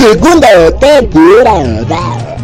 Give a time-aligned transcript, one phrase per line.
[0.00, 2.36] Segunda temporada.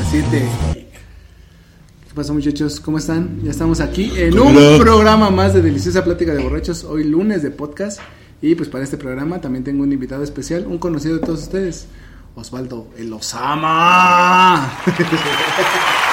[0.00, 0.48] Así te.
[0.72, 2.80] ¿Qué pasa muchachos?
[2.80, 3.42] ¿Cómo están?
[3.42, 7.50] Ya estamos aquí en un programa más de Deliciosa Plática de Borrachos, hoy lunes de
[7.50, 8.00] podcast.
[8.40, 11.86] Y pues para este programa también tengo un invitado especial, un conocido de todos ustedes,
[12.34, 14.72] Osvaldo El Osama.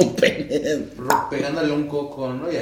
[0.00, 0.48] un pene.
[1.30, 2.50] Pegándole un coco, ¿no?
[2.50, 2.56] Y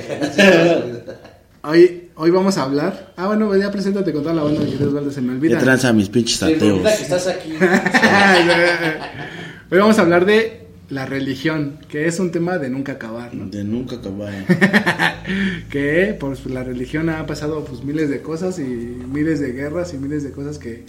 [1.62, 3.12] Hoy, hoy vamos a hablar.
[3.17, 5.59] Ah, bueno, ya preséntate con toda la banda, querido Osvaldo, se me olvida.
[5.59, 6.81] ¿Qué tranza mis pinches ateos?
[6.81, 7.53] que estás aquí.
[9.70, 13.51] Hoy vamos a hablar de la religión, que es un tema de nunca acabar, ¿no?
[13.51, 14.33] De nunca acabar.
[15.70, 19.98] que pues la religión ha pasado pues miles de cosas y miles de guerras y
[19.98, 20.85] miles de cosas que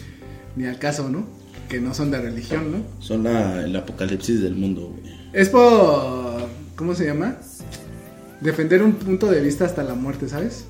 [0.56, 1.28] ni al caso, ¿no?
[1.67, 2.78] Que no son de religión, ¿no?
[3.00, 5.14] Son la, el apocalipsis del mundo, güey.
[5.33, 7.38] Es por ¿cómo se llama?
[8.41, 10.66] Defender un punto de vista hasta la muerte, ¿sabes?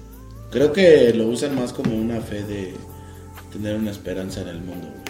[0.52, 2.74] Creo que lo usan más como una fe de
[3.54, 5.04] tener una esperanza en el mundo, güey.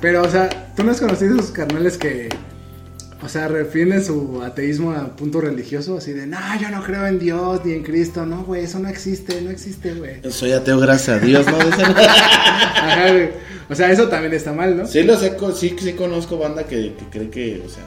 [0.00, 2.28] Pero o sea, tú no has conocido esos carnales que
[3.22, 7.18] o sea, refieren su ateísmo a punto religioso, así de, no, yo no creo en
[7.18, 10.20] Dios ni en Cristo, no, güey, eso no existe, no existe, güey.
[10.30, 11.56] Soy ateo, gracias a Dios, ¿no?
[11.96, 13.30] Ajá, güey.
[13.70, 14.86] O sea, eso también está mal, ¿no?
[14.86, 17.82] sí, lo sé, sí, sí conozco banda que, que cree que, o sea,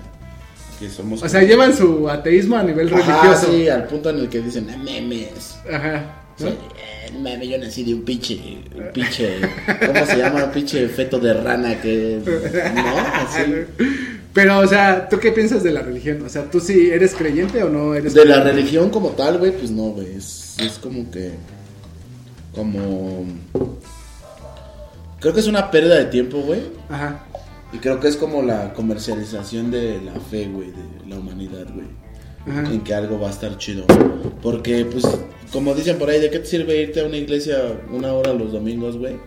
[0.79, 1.23] que somos...
[1.23, 3.51] O sea, llevan su ateísmo a nivel Ajá, religioso.
[3.51, 5.55] sí, al punto en el que dicen, "Ah, memes.
[5.71, 6.17] Ajá.
[6.39, 6.47] ¿no?
[6.47, 8.35] Eh, meme, yo nací de un pinche,
[8.75, 9.39] un pinche,
[9.85, 10.45] ¿cómo se llama?
[10.45, 12.97] Un pinche feto de rana que, ¿no?
[13.13, 13.43] Así.
[14.33, 16.21] Pero, o sea, ¿tú qué piensas de la religión?
[16.25, 19.51] O sea, ¿tú sí eres creyente o no eres De la religión como tal, güey,
[19.51, 21.31] pues no, güey, es, es como que,
[22.55, 23.25] como,
[25.19, 27.25] creo que es una pérdida de tiempo, güey, Ajá.
[27.73, 31.87] y creo que es como la comercialización de la fe, güey, de la humanidad, güey.
[32.47, 32.71] Ajá.
[32.71, 33.85] en que algo va a estar chido.
[34.41, 35.05] Porque, pues,
[35.53, 37.57] como dicen por ahí, ¿de qué te sirve irte a una iglesia
[37.91, 39.17] una hora los domingos, güey?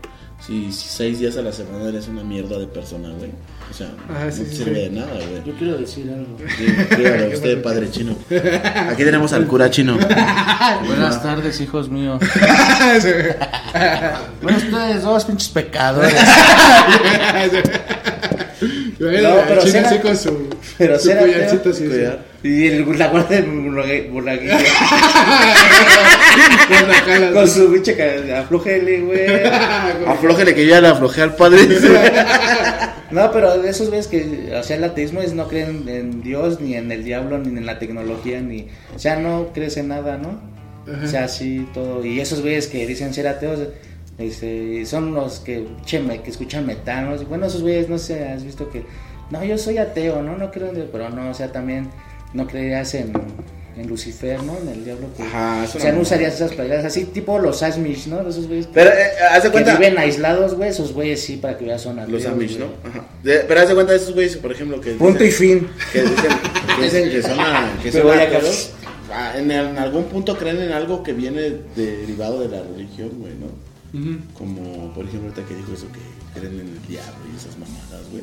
[0.46, 3.30] Si, si seis días a la semana eres una mierda de persona, güey.
[3.70, 4.80] O sea, Ajá, sí, no te sí, sirve sí.
[4.82, 5.42] de nada, güey.
[5.46, 6.36] Yo quiero decir algo.
[6.58, 6.66] Sí,
[6.96, 8.14] dígalo usted, padre chino.
[8.90, 9.96] Aquí tenemos al cura chino.
[10.86, 12.20] Buenas tardes, hijos míos.
[14.42, 16.12] bueno, ustedes dos pinches pecadores.
[18.98, 19.08] No,
[19.48, 21.72] pero será- así con su, pero su será collarcito feo.
[21.72, 21.82] así.
[21.84, 21.88] sí.
[21.88, 22.24] Cuidar.
[22.42, 23.50] Y el, la guardia del
[24.10, 24.54] burlaguillo.
[27.32, 28.32] Con su pinche.
[28.34, 29.26] Aflójele, güey.
[30.06, 31.60] Aflójele que ya le aflojé al padre.
[33.10, 36.60] No, pero de esos güeyes que, o sea, el ateísmo es no creen en Dios,
[36.60, 38.68] ni en el diablo, ni en la tecnología, ni.
[38.94, 40.40] O sea, no crees en nada, ¿no?
[41.02, 42.04] O sea, así todo.
[42.04, 43.60] Y esos güeyes que dicen ser ateos.
[44.18, 47.28] Este, son los que, che, me- que escuchan metanos.
[47.28, 48.84] Bueno, esos güeyes, no sé, has visto que.
[49.30, 50.36] No, yo soy ateo, ¿no?
[50.36, 51.88] No creo en Dios, pero no, o sea, también
[52.32, 53.12] no creerías en,
[53.76, 54.56] en Lucifer, ¿no?
[54.58, 55.24] En el diablo que.
[55.24, 58.20] Ajá, o sea, no usarías esas palabras así, tipo los Amish, ¿no?
[58.28, 58.94] Esos güeyes Pero, eh,
[59.36, 59.76] de que cuenta.
[59.76, 60.68] viven aislados, güey.
[60.70, 62.22] Esos güeyes sí, para que veas son ateos.
[62.22, 62.68] Los Amish, güey.
[62.68, 62.88] ¿no?
[62.88, 63.04] Ajá.
[63.24, 64.92] De- pero haz de cuenta de esos güeyes, por ejemplo, que.
[64.92, 65.66] Punto y fin.
[65.92, 66.16] que dicen
[66.76, 68.70] que, dicen que son, a- que son ateos,
[69.12, 73.32] ah, en, en algún punto creen en algo que viene derivado de la religión, güey,
[73.34, 73.73] ¿no?
[73.94, 74.16] Ujú.
[74.36, 78.02] Como, por ejemplo, ahorita que dijo eso, que creen en el diablo y esas mamadas,
[78.10, 78.22] güey.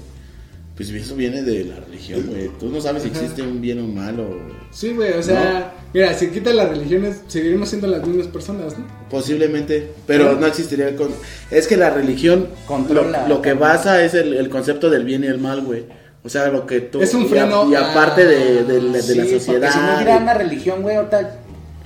[0.76, 2.50] Pues eso viene de la religión, güey.
[2.60, 4.28] Tú no sabes si existe un bien o un mal o...
[4.72, 8.86] Sí, güey, o sea, mira, si quita las religiones, seguiremos siendo las mismas personas, ¿no?
[9.10, 10.96] Posiblemente, pero no existiría el...
[10.96, 11.10] Con...
[11.52, 13.24] Es que la religión Controla.
[13.28, 15.84] lo, lo que basa es el, el concepto del bien y el mal, güey.
[16.24, 17.02] O sea, lo que tú...
[17.02, 19.72] Es un y a- freno Y, a- aparte de, de la- de Sí, la sociedad...
[19.72, 21.41] Si no hubiera y- una religión, güey, ahorita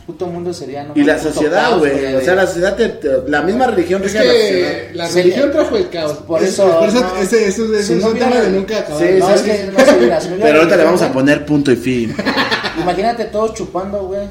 [0.05, 0.83] puto mundo sería.
[0.83, 0.93] ¿no?
[0.95, 2.15] Y la sociedad, güey.
[2.15, 4.69] O sea, la sociedad, te- te- la misma religión Es rige a la sociedad.
[4.69, 5.21] que la Sí.
[5.21, 6.13] religión trajo el caos.
[6.27, 7.17] Por Es- eso, Por eso, no.
[7.17, 9.01] ese, eso, eso Si es no un tema de nunca acabar.
[9.03, 9.45] Sí, No, sí, es sí.
[9.49, 9.71] que
[10.41, 12.15] Pero ahorita le vamos a poner punto y fin.
[12.81, 14.27] Imagínate todos chupando, güey.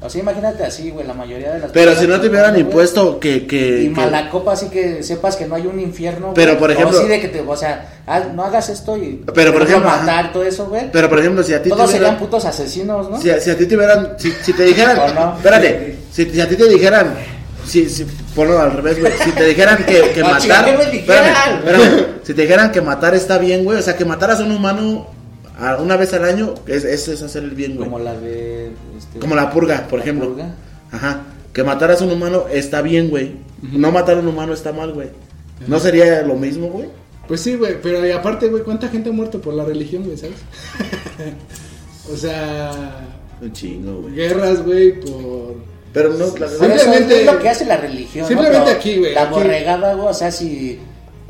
[0.00, 2.62] O sea, imagínate así, güey, la mayoría de las Pero si no te hubieran güey.
[2.62, 3.48] impuesto que...
[3.48, 6.32] que, Y que- malacopa, así que sepas que no hay un infierno.
[6.34, 6.58] Pero, güey.
[6.60, 9.24] por ejemplo- así de que te, o sea, haz- no hagas esto y.
[9.34, 10.88] Pero, por ejemplo, matar, todo eso, güey.
[10.92, 12.18] Pero, por ejemplo, si a ti Todos te serían hubieran...
[12.26, 13.20] putos asasesinos, ¿no?
[13.20, 14.14] Si, a- si a ti te hubieran...
[14.18, 14.98] Si, si te dijeran...
[15.36, 15.96] Espérate.
[16.12, 17.14] Si, si a ti te dijeran...
[17.66, 18.06] si, si,
[18.36, 19.12] ponlo al revés, güey.
[19.24, 20.40] Si te dijeran que, que matar.
[20.40, 21.24] chica, ¿qué me dijeran?
[21.26, 22.06] espérame, espérame.
[22.22, 23.78] Si te dijeran que matar está bien, güey.
[23.78, 25.08] O sea, que mataras a un humano
[25.80, 27.88] una vez al año, es, eso es hacer el bien, güey.
[27.88, 28.70] Como la de.
[28.96, 30.28] este, Como la purga, por la ejemplo.
[30.28, 30.54] purga.
[30.92, 31.22] Ajá.
[31.52, 33.32] Que mataras a un humano está bien, güey.
[33.62, 35.08] No matar a un humano está mal, güey.
[35.66, 36.88] ¿No sería lo mismo, güey?
[37.26, 40.16] Pues sí, güey, pero y aparte, güey, ¿cuánta gente ha muerto por la religión, güey,
[40.16, 40.36] sabes?
[42.12, 42.70] o sea,
[43.42, 44.14] Un chingo, güey.
[44.14, 45.56] guerras, güey, por...
[45.92, 48.26] Pero no, la Simplemente- es lo que hace la religión.
[48.28, 49.32] Simplemente aquí, güey, La aquí.
[49.34, 50.78] borregada, güey, o sea, si.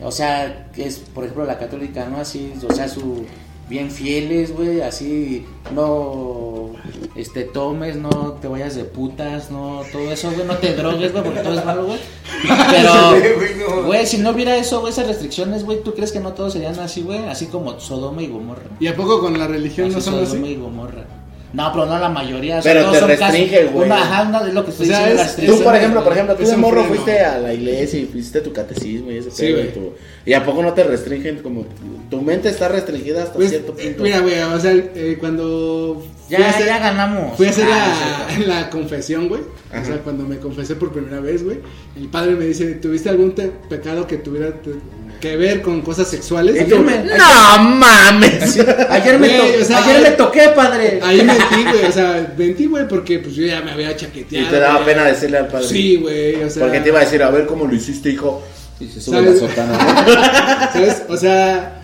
[0.02, 2.18] O sea, que es, por ejemplo, la católica, ¿no?
[2.18, 3.24] Así, o sea, su.
[3.68, 5.44] Bien fieles, güey, así.
[5.74, 6.70] No.
[7.14, 9.82] Este, tomes, no te vayas de putas, no.
[9.92, 11.98] Todo eso, güey, no te drogues, güey, porque todo es malo, güey.
[12.70, 13.84] Pero.
[13.86, 16.78] Güey, si no hubiera eso, güey, esas restricciones, güey, ¿tú crees que no todos serían
[16.78, 17.18] así, güey?
[17.26, 18.62] Así como Sodoma y Gomorra.
[18.80, 20.52] ¿Y a poco con la religión Así no son Sodoma así?
[20.52, 21.04] y Gomorra.
[21.52, 22.58] No, pero no la mayoría.
[22.58, 23.86] o sea, Pero te son casi- restringe, güey.
[23.86, 25.22] Una, ajá, una de lo que estoy O sea, diciendo.
[25.22, 26.88] es- Tú, por ejemplo, por ejemplo, tú de morro freno.
[26.88, 29.68] fuiste a la iglesia y hiciste tu catecismo y ese Sí, pedo güey.
[29.68, 29.92] y tu-
[30.26, 31.64] ¿Y a poco no te restringen como
[32.10, 34.02] tu mente está restringida hasta Pues, cierto punto?
[34.02, 36.04] mira, güey, o sea, eh, cuando...
[36.26, 37.36] fui a Ya, hacer- ya ganamos.
[37.38, 39.40] Fui a hacer Ah, la, sí, la confesión, güey.
[39.40, 41.58] O sea, cuando me confesé por primera vez, güey.
[41.96, 44.70] El padre me dice, ¿tuviste algún te- pecado que tuviera te-
[45.20, 46.56] que ver con cosas sexuales?
[46.56, 48.58] Y Y yo, me- ¡No mames!
[48.90, 51.00] Ayer me, Güey, to- o sea, ayer me toqué, padre.
[51.02, 51.84] Ahí mentí, güey.
[51.84, 54.50] O sea, mentí, güey, porque pues yo ya me había Y chaqueteado.
[54.50, 54.86] te daba güey.
[54.86, 55.66] pena decirle al padre.
[55.68, 56.62] Sí, güey, o sea.
[56.62, 58.42] Porque te iba a decir, a ver cómo lo hiciste, hijo.
[58.80, 59.42] Y se sube ¿Sabes?
[59.42, 60.70] la sotana.
[60.72, 61.02] ¿Sabes?
[61.08, 61.82] O sea,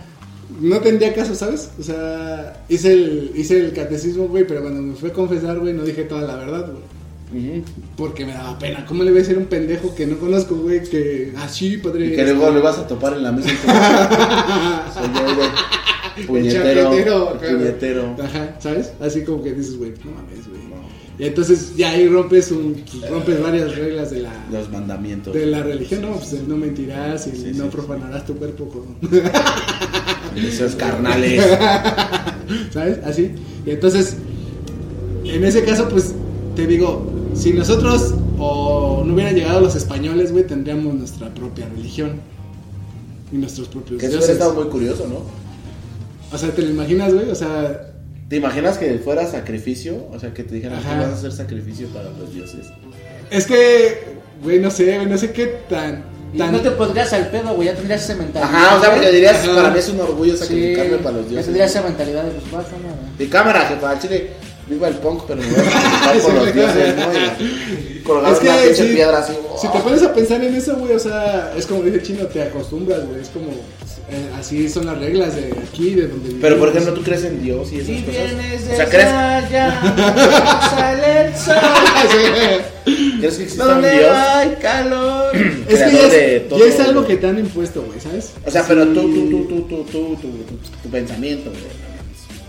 [0.61, 1.69] no tendría caso, ¿sabes?
[1.79, 5.73] O sea, hice el, hice el catecismo, güey, pero cuando me fui a confesar, güey,
[5.73, 6.83] no dije toda la verdad, güey.
[7.95, 8.85] Porque me daba pena.
[8.85, 12.07] ¿Cómo le voy a decir a un pendejo que no conozco, güey, que así, padre?
[12.07, 13.49] Y que luego le vas a topar en la mesa
[14.93, 15.49] Soy yo, güey.
[16.27, 17.29] Puñetero.
[17.29, 17.39] ajá.
[17.39, 18.15] puñetero.
[18.23, 18.93] Ajá, ¿sabes?
[19.01, 20.65] Así como que dices, güey, no mames, güey.
[21.17, 25.33] Y entonces ya ahí rompes un, rompes varias reglas de la, Los mandamientos.
[25.33, 26.17] de la religión, ¿no?
[26.17, 28.97] Pues no mentirás y Sí, no sí, profanarás tu cuerpo con...
[30.77, 31.41] Carnales.
[32.71, 32.99] ¿Sabes?
[33.05, 33.31] Así.
[33.65, 34.17] Y entonces,
[35.23, 36.13] en ese caso, pues,
[36.55, 42.19] te digo, si nosotros o no hubieran llegado los españoles, güey, tendríamos nuestra propia religión.
[43.31, 44.29] Y nuestros propios Que eso dioses.
[44.35, 45.21] hubiera estado muy curioso, ¿no?
[46.33, 47.29] O sea, ¿te lo imaginas, güey?
[47.29, 47.91] O sea,
[48.29, 50.07] ¿Te imaginas que fuera sacrificio?
[50.11, 52.65] O sea, que te dijeran que vas a hacer sacrificio para los dioses.
[53.29, 56.03] es que, güey, no sé, güey, no sé qué tan...
[56.33, 58.53] No te pondrías al pedo, güey, ya tendrías esa mentalidad.
[58.53, 59.55] Ajá, o sea, porque dirías, Ajá.
[59.55, 61.45] para mí es un orgullo Sí, sacrificarme para los ya dioses.
[61.45, 62.95] tendrías esa mentalidad de, pues, va, cámara.
[63.19, 64.31] Y cámara, que para Chile,
[64.67, 67.03] viva el punk, pero me voy a por los dioses, ¿no?
[67.43, 69.33] Y colgado Es en una que pinche sí, piedra así.
[69.61, 72.25] si te pones a pensar en eso, güey, o sea, es como dice el chino,
[72.27, 76.57] te acostumbras, güey, es como, eh, así son las reglas de aquí, de donde Pero
[76.57, 76.71] por vivimos.
[76.75, 78.21] ejemplo, tú crees en Dios y esas Si cosas.
[78.35, 82.61] vienes de o sea, ¿crees, allá, sale el sol,
[83.19, 84.11] ¿crees que existe un donde Dios?
[84.15, 85.35] hay calor.
[85.67, 88.33] Es que ya de es, todo, ya es algo que te han impuesto, güey, ¿sabes?
[88.45, 91.63] O sea, pero tú, tú, tú, tú, tú, tú, tu, tu, tu pensamiento, güey.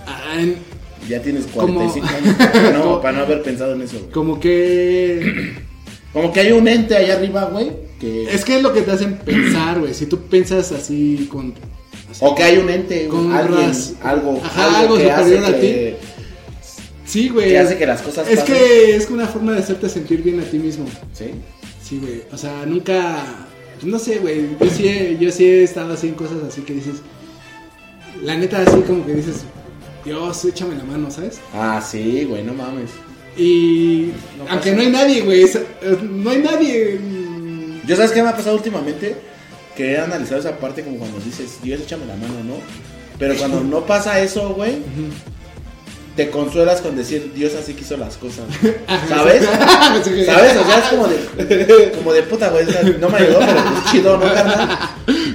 [0.07, 0.59] Ah, en-
[1.09, 4.11] Ya tienes Como- 45 años para no, para no haber pensado en eso, güey.
[4.11, 5.55] como que...
[6.13, 7.71] Como que hay un ente allá arriba, güey,
[8.01, 8.25] que...
[8.35, 11.53] Es que es lo que te hacen pensar, güey, si tú piensas así con...
[12.11, 15.61] así- O que hay un ente, Con alguien, ras- algo, Ajá, algo hace superior a
[15.61, 15.97] que,
[17.05, 17.51] Sí, güey.
[17.51, 18.55] que hace que las cosas Es pasen.
[18.55, 20.87] que es una forma de hacerte sentir bien a ti mismo.
[21.13, 21.27] Sí.
[21.83, 22.23] Sí, güey.
[22.33, 23.23] O sea, nunca.
[23.85, 24.57] No sé, güey.
[24.59, 26.97] Yo sí, he, yo sí he estado así en cosas así que dices.
[28.25, 29.45] La neta, así como que dices.
[30.07, 31.41] Dios, échame la mano, ¿sabes?
[31.53, 32.91] Ah, sí, güey, no mames.
[33.37, 34.13] Y.
[34.39, 35.43] No aunque no hay nadie, güey.
[35.43, 35.59] es-
[36.03, 36.99] No hay nadie.
[37.03, 39.17] mm, Yo sabes qué me ha pasado últimamente
[39.77, 42.55] que he analizado esa parte como cuando dices, Dios échame la mano, ¿no?
[43.19, 44.79] Pero cuando no pasa eso, güey,
[46.17, 48.45] te consuelas con decir, Dios así quiso las cosas.
[49.09, 49.45] ¿Sabes?
[50.25, 50.57] ¿Sabes?
[50.57, 52.65] O sea, es como de, como de puta, güey.
[52.65, 54.79] o sea, no me ayudó, pero pues chido, ¿no, carnal?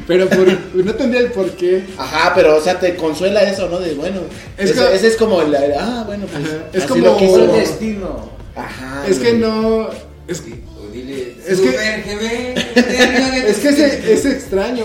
[0.07, 1.83] Pero por- no tendría el por qué.
[1.97, 3.79] Ajá, pero o sea, te consuela eso, ¿no?
[3.79, 4.21] De bueno,
[4.57, 7.05] Es ese, que- ese es como el, ah, bueno, pues Ajá, es así como-
[7.37, 8.29] lo el destino.
[8.55, 9.05] Ajá.
[9.07, 9.89] Es que no.
[10.27, 11.69] Es que, O dile, Es que-
[13.47, 14.83] es, que es, es extraño.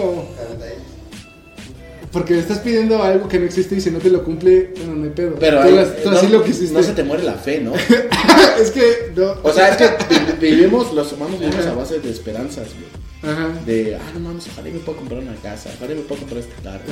[2.13, 4.95] Porque le estás pidiendo algo que no existe y si no te lo cumple, bueno,
[4.95, 5.35] no hay pedo.
[5.39, 6.73] Pero tú, las- tú no, así lo quisiste.
[6.75, 7.75] no se te muere la fe, ¿no?
[8.61, 9.35] es que no.
[9.43, 9.85] O sea, es que
[10.41, 13.33] vivimos, los humanos vivimos a base de esperanzas, güey.
[13.35, 13.49] Ajá.
[13.65, 16.21] De, ah, no mames, ojalá y me pueda comprar una casa, ojalá y me pueda
[16.21, 16.85] comprar este carro,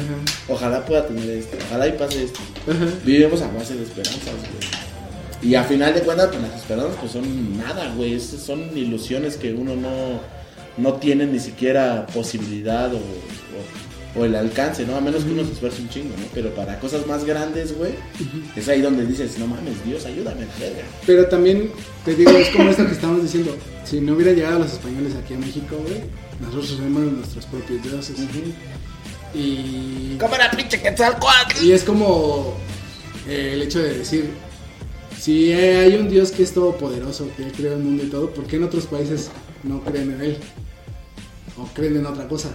[0.49, 2.41] ojalá pueda tener esto, ojalá y pase esto.
[2.69, 2.87] Ajá.
[3.05, 5.51] Vivimos a base de esperanzas, güey.
[5.51, 8.15] Y a final de cuentas, pues las esperanzas pues son nada, güey.
[8.15, 10.21] Es- Son ilusiones que uno no,
[10.79, 13.84] no tiene ni siquiera posibilidad o, o-
[14.17, 14.97] o el alcance, ¿no?
[14.97, 16.25] A menos que uno se esfuerce un chingo, ¿no?
[16.33, 17.95] Pero para cosas más grandes, güey,
[18.55, 20.83] es ahí donde dices, no mames, Dios, ayúdame, verga.
[21.05, 21.71] Pero también,
[22.05, 23.57] te digo, es como esto que estamos diciendo.
[23.85, 26.03] Si no hubiera llegado los españoles aquí a México, güey,
[26.41, 28.17] nosotros tenemos nuestros propios dioses.
[29.35, 30.17] Y.
[30.19, 31.65] ¡Cámara, pinche Quetzalcóatl!
[31.65, 32.55] Y es como
[33.29, 34.31] eh, el hecho de decir,
[35.19, 38.57] si hay un Dios que es todopoderoso, que creó el mundo y todo, ¿por qué
[38.57, 39.31] en otros países
[39.65, 40.37] no creen en él?
[41.59, 42.51] O creen en otra cosa.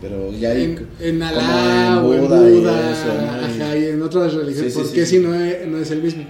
[0.00, 0.64] Pero ya hay...
[0.64, 3.22] En, en como Alá o en Buda y Buda, eso, ¿no?
[3.56, 4.72] Y- ajá, y en otras religiones.
[4.72, 5.16] Sí, sí, ¿Por qué sí.
[5.16, 6.24] si no es, no es el mismo?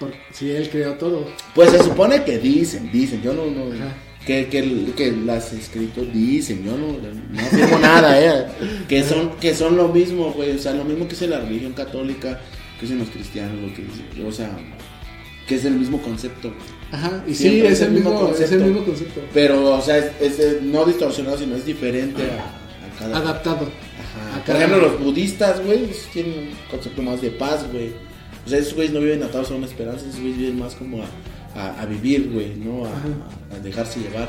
[0.00, 1.26] Por- si él creó todo.
[1.54, 3.70] Pues se supone que dicen, dicen, yo no, no
[4.26, 8.46] que, que, que las escritos dicen, yo no, no afirmo nada, eh,
[8.88, 11.72] que son, que son lo mismo, güey, o sea, lo mismo que dice la religión
[11.72, 12.40] católica,
[12.78, 14.56] que dicen los cristianos, lo que dicen, o sea,
[15.48, 16.81] que es el mismo concepto, güey.
[16.92, 18.64] Ajá, y sí, Siempre es el, mismo, es el concepto.
[18.66, 19.20] mismo concepto.
[19.32, 23.16] pero, o sea, es, es, no distorsionado, sino es diferente a, a cada...
[23.16, 23.66] Adaptado.
[23.66, 24.36] Ajá.
[24.40, 27.92] a Por ejemplo, los budistas, güey, tienen un concepto más de paz, güey.
[28.44, 31.02] O sea, esos güeyes no viven atados a una esperanza, esos güeyes viven más como
[31.02, 31.06] a,
[31.58, 32.84] a, a vivir, güey, ¿no?
[32.84, 34.28] A, a dejarse llevar.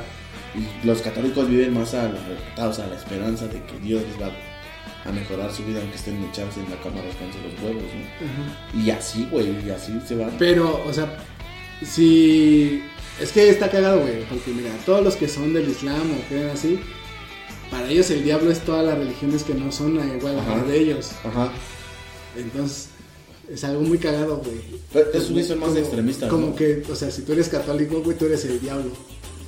[0.55, 2.12] Y los católicos viven más a
[2.53, 4.32] atados a la esperanza de que Dios les va
[5.05, 8.25] a mejorar su vida aunque estén echados en la cama rascándose los huevos, ¿no?
[8.25, 8.82] Ajá.
[8.86, 10.32] Y así, güey, y así se van.
[10.39, 11.17] Pero, o sea,
[11.85, 12.83] si.
[13.19, 14.23] Es que está cagado, güey.
[14.27, 16.79] Porque mira, todos los que son del Islam o creen así,
[17.69, 20.79] para ellos el diablo es todas las religiones que no son igual a las de
[20.79, 21.11] ellos.
[21.23, 21.51] Ajá.
[22.35, 22.87] Entonces,
[23.51, 25.05] es algo muy cagado, güey.
[25.13, 26.55] Esos güeyes son más Como- extremistas, Como ¿no?
[26.55, 28.91] que, o sea, si tú eres católico, güey, tú eres el diablo.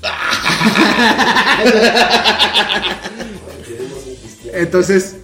[4.54, 5.15] Entonces,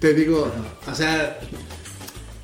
[0.00, 0.50] te digo,
[0.90, 1.38] o sea,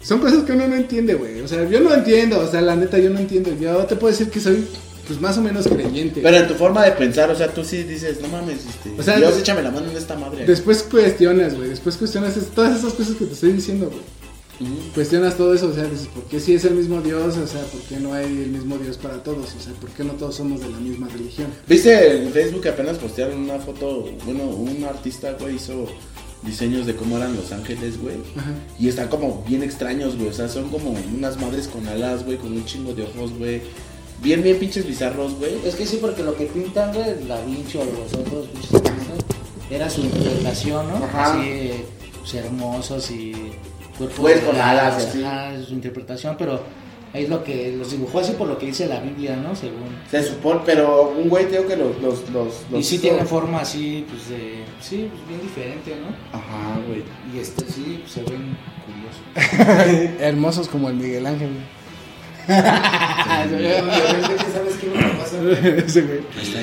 [0.04, 1.40] son cosas que uno no entiende, güey.
[1.40, 3.50] O sea, yo no entiendo, o sea, la neta, yo no entiendo.
[3.58, 4.64] Yo te puedo decir que soy,
[5.06, 6.20] pues, más o menos creyente.
[6.22, 9.02] Pero en tu forma de pensar, o sea, tú sí dices, no mames, este, O
[9.02, 10.44] sea, Dios, échame la mano en esta madre.
[10.46, 11.70] Después cuestionas, güey.
[11.70, 14.02] Después cuestionas es- todas esas cosas que te estoy diciendo, güey.
[14.94, 17.36] Cuestionas todo eso, o sea, dices, ¿por qué si es el mismo Dios?
[17.36, 19.46] O sea, ¿por qué no hay el mismo Dios para todos?
[19.58, 21.48] O sea, ¿por qué no todos somos de la misma religión?
[21.68, 24.08] ¿Viste en Facebook que apenas postearon una foto?
[24.24, 25.86] Bueno, un artista, güey, hizo
[26.44, 28.16] diseños de cómo eran Los Ángeles, güey.
[28.36, 28.52] Ajá.
[28.78, 30.28] Y están como bien extraños, güey.
[30.28, 33.62] O sea, son como unas madres con alas, güey, con un chingo de ojos, güey.
[34.22, 35.54] Bien, bien pinches bizarros, güey.
[35.64, 39.18] Es que sí, porque lo que pintan, güey, Da Vinci o los otros pinches artistas,
[39.70, 40.96] era su interpretación, ¿no?
[40.96, 41.32] Ajá.
[41.34, 41.70] Así,
[42.20, 43.32] pues, hermosos y
[43.98, 46.62] cuerpos Pues, con alas, ajá, su interpretación, pero
[47.14, 49.54] es lo que los dibujó así por lo que dice la Biblia, ¿no?
[49.56, 49.84] Según.
[50.10, 51.96] Se supone, pero un güey, digo que los.
[52.02, 54.64] los, los, Y los sí hizo- tiene forma así, pues de.
[54.80, 56.08] Sí, pues bien diferente, ¿no?
[56.36, 57.02] Ajá, güey.
[57.34, 59.22] Y este sí, pues, se ven curiosos.
[60.20, 61.48] Hermosos como el Miguel Ángel,
[62.46, 63.50] ¿Sabes
[64.80, 65.36] qué me pasa?
[65.40, 65.78] güey.
[65.86, 66.20] Ese, güey.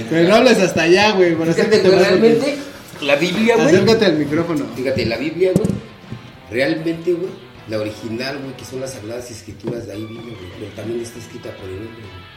[0.09, 1.35] Pero no hables hasta allá, güey.
[1.35, 2.57] Fíjate, realmente,
[3.01, 3.67] la Biblia, güey.
[3.67, 4.65] Acércate al micrófono.
[4.75, 5.67] Fíjate, la Biblia, güey.
[6.51, 7.29] Realmente, güey.
[7.67, 10.51] La original, güey, que son las sagradas escrituras de ahí viene, güey.
[10.59, 12.31] Pero también está escrita por el hombre, güey.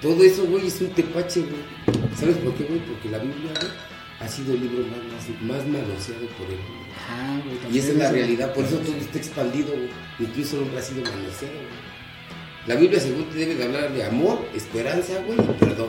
[0.00, 2.08] Todo eso, güey, es un tepache, güey.
[2.16, 2.80] ¿Sabes por qué, güey?
[2.80, 3.72] Porque la Biblia, güey,
[4.20, 6.92] ha sido el libro más, más, más manoseado por el hombre.
[6.94, 7.74] Ajá, güey.
[7.74, 9.88] Y esa es la realidad, por eso todo está expandido, güey.
[10.20, 11.88] Incluso el hombre ha sido manoseado, güey.
[12.66, 15.88] La Biblia, según te debe de hablar de amor, esperanza, güey, y perdón.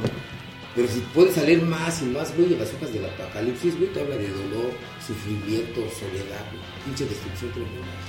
[0.76, 4.00] Pero si puedes salir más y más, güey, en las hojas del Apocalipsis, güey, te
[4.00, 4.72] habla de dolor,
[5.06, 6.64] sufrimiento, soledad, güey.
[6.86, 8.09] Pinche destrucción tremenda.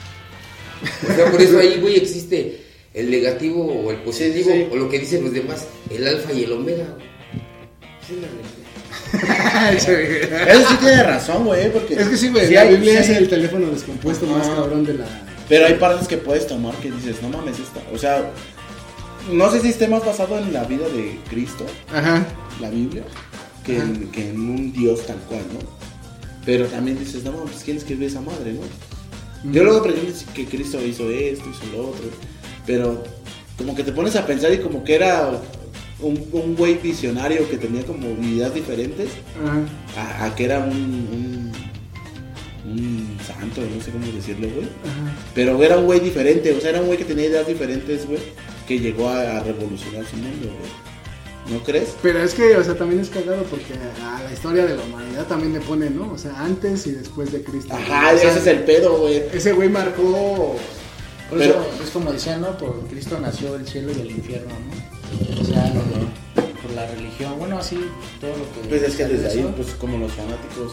[1.09, 2.63] O sea, por eso ahí, güey, existe
[2.95, 4.67] el negativo o el positivo, Sí, sí.
[4.71, 7.11] o lo que dicen los demás, el alfa y el omega, güey.
[10.49, 11.95] Eso sí tiene razón, güey, porque.
[11.95, 12.47] Es que sí, güey.
[12.49, 15.07] sí la Biblia sí es el teléfono descompuesto más cabrón de la.
[15.49, 17.81] Pero hay partes que puedes tomar que dices, no mames, esta.
[17.93, 18.31] O sea,
[19.31, 22.25] no sé si esté más basado en la vida de Cristo, Ajá.
[22.61, 23.03] la Biblia,
[23.65, 25.59] que, en, que en un Dios tal cual, ¿no?
[26.47, 28.61] Pero también dices, no mames, ¿quién escribió esa madre, no?
[29.45, 32.05] Yo luego aprendí que Cristo hizo esto, hizo lo otro,
[32.67, 33.03] pero
[33.57, 35.31] como que te pones a pensar y como que era
[36.01, 39.09] un, un güey visionario que tenía como ideas diferentes
[39.97, 41.53] a, a que era un, un,
[42.71, 44.69] un santo, no sé cómo decirlo, güey.
[45.35, 48.21] Pero era un güey diferente, o sea, era un güey que tenía ideas diferentes, güey,
[48.69, 50.71] que llegó a, a revolucionar su mundo, güey.
[51.49, 51.97] ¿No crees?
[52.03, 55.27] Pero es que, o sea, también es cagado porque a la historia de la humanidad
[55.27, 56.13] también le pone, ¿no?
[56.13, 57.75] O sea, antes y después de Cristo.
[57.75, 59.23] Ajá, ese es el pedo, güey.
[59.33, 60.57] Ese güey marcó.
[61.29, 62.57] Por Pero- eso es como decían, ¿no?
[62.59, 65.41] Por Cristo nació el cielo y el infierno, ¿no?
[65.41, 65.73] O sea,
[66.63, 67.77] por la religión, bueno, así,
[68.21, 68.69] todo lo que...
[68.69, 70.73] Pues es que desde de ahí, pues como los fanáticos.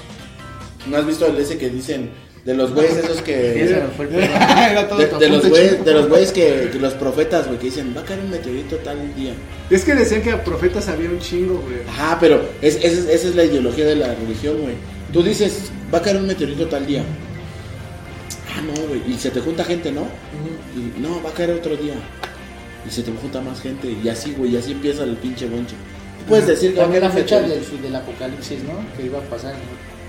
[0.87, 2.11] ¿No has visto el ese que dicen
[2.45, 3.33] De los güeyes esos que.
[5.19, 8.05] De, los güeyes, de los güeyes que, que los profetas, güey, que dicen, va a
[8.05, 9.33] caer un meteorito tal día.
[9.69, 11.81] Es que decían que a profetas había un chingo, güey.
[11.89, 14.75] Ajá, pero es, esa es- esa es la ideología de la religión, güey.
[15.11, 17.03] Tú dices, va a caer un meteorito tal día.
[18.55, 19.01] Ah, no, güey.
[19.07, 20.07] Y se te junta gente, ¿no?
[20.75, 21.93] Y, no, va a caer otro día.
[22.87, 23.93] Y se te junta más gente.
[24.03, 25.75] Y así, güey, y así empieza el pinche bonche.
[26.19, 28.73] Tú puedes decir que También la fecha del, del apocalipsis, ¿no?
[28.95, 29.53] Que iba a pasar.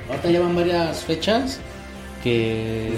[0.09, 1.59] Ahorita llevan varias fechas
[2.23, 2.93] que...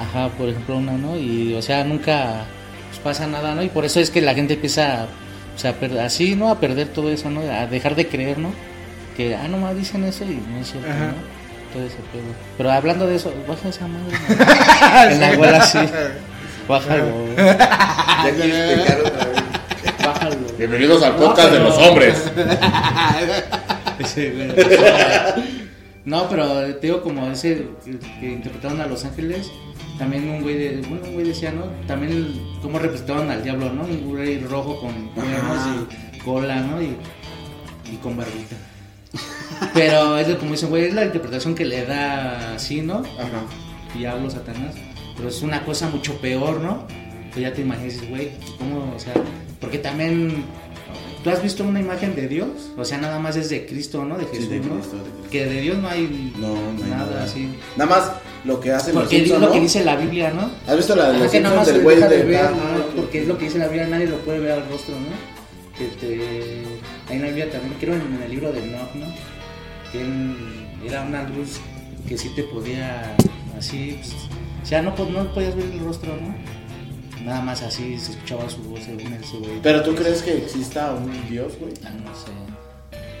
[0.00, 1.16] Ajá, por ejemplo, una, ¿no?
[1.16, 2.44] Y, o sea, nunca
[2.88, 3.62] pues, pasa nada, ¿no?
[3.62, 5.06] Y por eso es que la gente empieza,
[5.54, 6.50] o sea, a así, ¿no?
[6.50, 7.40] A perder todo eso, ¿no?
[7.40, 8.52] A dejar de creer, ¿no?
[9.16, 11.06] Que, ah, nomás dicen eso y no es cierto, Ajá.
[11.06, 11.36] ¿no?
[11.72, 12.34] Todo ese pedo.
[12.58, 14.18] Pero hablando de eso, baja esa madre.
[14.28, 15.10] ¿no?
[15.12, 15.78] en la abuela sí.
[16.68, 17.06] Bájalo.
[18.24, 19.42] Ya quieres pecar otra vez.
[20.04, 20.36] Bájalo.
[20.58, 22.32] Bienvenidos al podcast de los hombres.
[24.16, 25.65] Güey.
[26.06, 29.50] No, pero te digo como ese que, que interpretaron a Los Ángeles,
[29.98, 31.64] también un güey de, bueno, un güey decía, ¿no?
[31.86, 33.82] También el, cómo representaban al diablo, ¿no?
[33.82, 36.80] Un güey rojo con cuernos y cola, ¿no?
[36.80, 36.96] Y,
[37.92, 38.56] y con barbita.
[39.74, 42.98] Pero es como dicen, güey, es la interpretación que le da así, ¿no?
[42.98, 43.42] Ajá.
[43.96, 44.74] Diablo, Satanás.
[45.16, 46.86] Pero es una cosa mucho peor, ¿no?
[47.30, 48.94] Pues ya te imaginas, güey, ¿cómo?
[48.94, 49.14] O sea,
[49.60, 50.44] porque también.
[51.26, 52.46] ¿Tú has visto una imagen de Dios?
[52.76, 54.16] O sea, nada más es de Cristo, ¿no?
[54.16, 54.74] De Jesús, de ¿no?
[54.76, 55.28] Cristo, de Cristo.
[55.32, 57.24] Que de Dios no hay, No, no hay nada, nada.
[57.24, 57.48] así.
[57.76, 58.12] Nada más
[58.44, 59.50] lo que hacen los Porque es lo ¿no?
[59.50, 60.48] que dice la Biblia, ¿no?
[60.68, 62.50] ¿Has visto la de los Simpsons del güey de de ver?
[62.52, 62.56] ¿no?
[62.94, 65.76] porque es lo que dice la Biblia, nadie lo puede ver al rostro, ¿no?
[65.76, 66.62] Que te...
[67.08, 69.06] Ahí en la Biblia también, creo en el libro de Enoch, ¿no?
[69.90, 71.58] Que era una luz
[72.08, 73.16] que sí te podía,
[73.58, 74.12] así, pues,
[74.62, 76.34] o sea, no, po- no podías ver el rostro, ¿no?
[77.26, 79.58] Nada más así se escuchaba su voz según ese güey.
[79.60, 81.72] Pero tú crees que exista un Dios, güey?
[81.84, 82.30] Ah, no sé.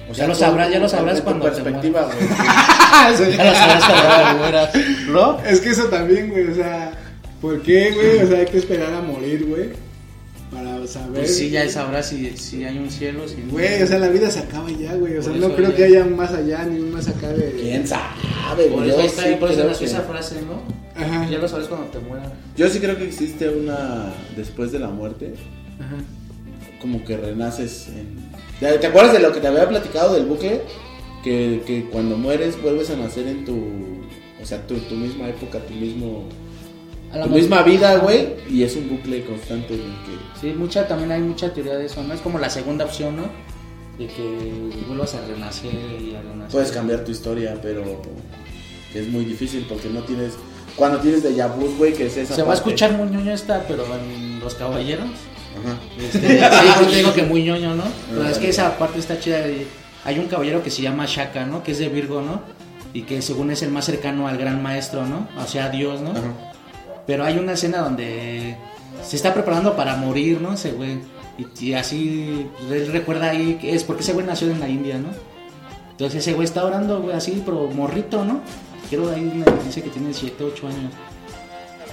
[0.08, 2.16] O Ya lo sabrás, ya lo sabrás cuando te perspectiva, güey.
[3.36, 4.74] Ya lo sabes cuando te mueras,
[5.08, 5.40] ¿no?
[5.40, 6.92] Es que eso también, güey, o sea,
[7.40, 8.18] ¿por qué, güey?
[8.18, 9.70] O sea, hay que esperar a morir, güey,
[10.50, 11.20] para saber.
[11.22, 13.52] Pues sí, ya sabrás si, si hay un cielo, si no.
[13.52, 15.16] Güey, o sea, la vida se acaba ya, güey.
[15.18, 17.52] O sea, no creo ya- que haya un más allá ni un más acá de.
[17.52, 18.90] ¿Quién sabe, Por güey?
[18.90, 20.62] eso está, sí por eso nació esa frase, ¿no?
[21.00, 21.28] Ajá.
[21.28, 22.28] Ya lo sabes cuando te mueras.
[22.56, 25.34] Yo sí creo que existe una después de la muerte,
[25.78, 25.96] Ajá.
[26.80, 28.16] como que renaces en...
[28.60, 30.62] ¿Te te acuerdas de lo que te había platicado del bucle?
[31.22, 33.56] Que, que cuando mueres vuelves a nacer en tu...
[34.42, 36.28] O sea, tu, tu misma época, tu mismo...
[37.20, 40.40] A Tu misma vida, güey, y es un bucle constante que...
[40.40, 42.12] Sí, mucha, también hay mucha teoría de eso, ¿no?
[42.14, 43.22] Es como la segunda opción, ¿no?
[43.98, 46.52] De que vuelvas a renacer y a renacer.
[46.52, 47.82] Puedes cambiar tu historia, pero
[48.94, 50.34] es muy difícil porque no tienes...
[50.76, 52.68] Cuando tienes de vu, güey, que es esa Se va a parte.
[52.70, 55.06] escuchar muy ñoño esta, pero en Los Caballeros.
[55.58, 55.78] Ajá.
[55.98, 57.84] Este, sí, te digo que muy ñoño, ¿no?
[58.10, 59.38] Pero es que esa parte está chida.
[59.38, 59.66] de-
[60.04, 61.62] Hay un caballero que se llama Shaka, ¿no?
[61.62, 62.42] Que es de Virgo, ¿no?
[62.92, 65.26] Y que según es el más cercano al gran maestro, ¿no?
[65.42, 66.10] O sea, a Dios, ¿no?
[66.10, 66.22] Ajá.
[67.06, 68.56] Pero hay una escena donde
[69.04, 70.54] se está preparando para morir, ¿no?
[70.54, 70.98] Ese güey.
[71.60, 74.98] Y, así, pues, él recuerda ahí que es porque ese güey nació en la India,
[74.98, 75.10] ¿no?
[75.90, 78.40] Entonces ese güey está orando, güey, así, pero morrito, ¿no?
[78.90, 80.92] Creo ahí dice que tiene 7, 8 años.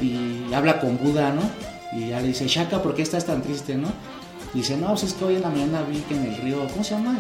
[0.02, 1.42] Y habla con Buda, ¿no?
[1.98, 3.88] Y ya le dice, Shaka, ¿por qué estás tan triste, no?
[4.54, 6.84] Dice, no, pues es que hoy en la mañana vi que en el río, ¿cómo
[6.84, 7.18] se llama?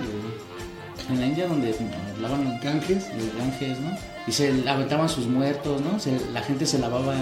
[1.10, 1.76] En la India donde
[2.16, 3.08] hablaban Ganges.
[3.18, 4.13] los Ganges, ¿no?
[4.28, 6.00] Y se aventaban sus muertos, ¿no?
[6.00, 7.16] Se- la gente se lavaba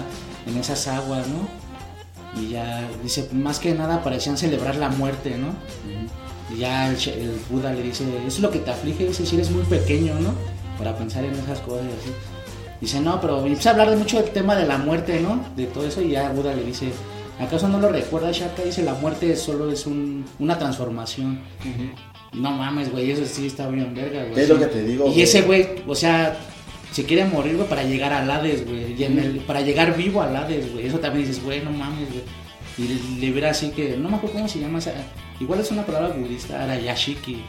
[0.46, 1.48] en esas aguas, ¿no?
[2.40, 5.48] Y ya, dice, más que nada parecían celebrar la muerte, ¿no?
[6.54, 9.50] Y ya el, el Buda le dice, es lo que te aflige, dice, si eres
[9.50, 10.32] muy pequeño, ¿no?
[10.78, 12.14] Para pensar en esas cosas y así.
[12.80, 15.44] Dice, no, pero empieza a hablar de mucho del tema de la muerte, ¿no?
[15.56, 16.90] De todo eso y ya Buda le dice,
[17.40, 18.62] ¿acaso no lo recuerda Shaka?
[18.64, 21.40] Dice, la muerte solo es un- una transformación.
[22.32, 24.40] No mames, güey, eso sí está bien verga, güey.
[24.42, 25.22] Es lo que te digo, Y güey.
[25.22, 26.36] ese güey, o sea,
[26.92, 28.94] se quiere morir, güey, para llegar al Hades, güey.
[28.94, 30.86] Y en el, para llegar vivo al Hades, güey.
[30.86, 32.22] Eso también dices, güey, no mames, güey.
[32.78, 34.92] Y le, verá así que, no me acuerdo cómo se llama esa.
[35.40, 37.42] Igual es una palabra budista, Arayashiki.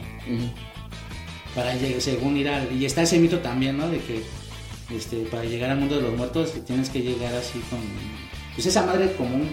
[1.56, 2.71] Para llegar, según ir al.
[2.71, 3.89] Y está ese mito también, ¿no?
[3.89, 4.23] De que
[4.95, 7.79] este, para llegar al mundo de los muertos tienes que llegar así con.
[8.56, 9.49] Pues esa madre como un.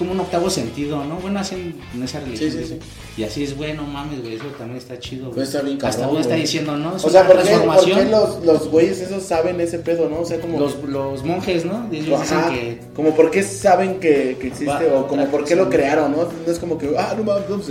[0.00, 1.16] Como un octavo sentido, ¿no?
[1.16, 2.50] Bueno, así en, esa religión.
[2.50, 2.78] Sí, sí, sí.
[3.20, 4.36] Y así es, güey, no mames, güey.
[4.36, 5.34] Eso también está chido, güey.
[5.34, 6.96] Pues está bien Hasta uno está diciendo, ¿no?
[6.96, 10.20] Es O sea, ¿por qué, por qué los, los güeyes esos saben ese pedo, no?
[10.20, 10.58] O sea, como...
[10.58, 11.86] los, los monjes, ¿no?
[11.92, 12.80] Ellos Ajá, dicen que.
[12.94, 16.28] Como por qué saben que, que existe Va, o como por qué lo crearon, ¿no?
[16.46, 17.68] No es como que, ah, no mames, vamos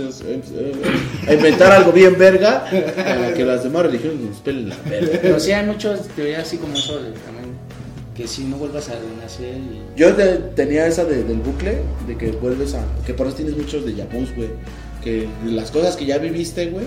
[1.26, 2.64] a inventar algo bien verga
[2.94, 5.18] para que las demás religiones nos pelen la verga.
[5.20, 7.49] Pero sí hay muchas teorías así como eso de también.
[8.20, 9.80] Que si no vuelvas a renacer y.
[9.98, 12.84] Yo te- tenía esa de- del bucle, de que vuelves a...
[13.06, 14.50] Que por eso tienes muchos de vus, güey.
[15.02, 16.84] Que las cosas que ya viviste, güey,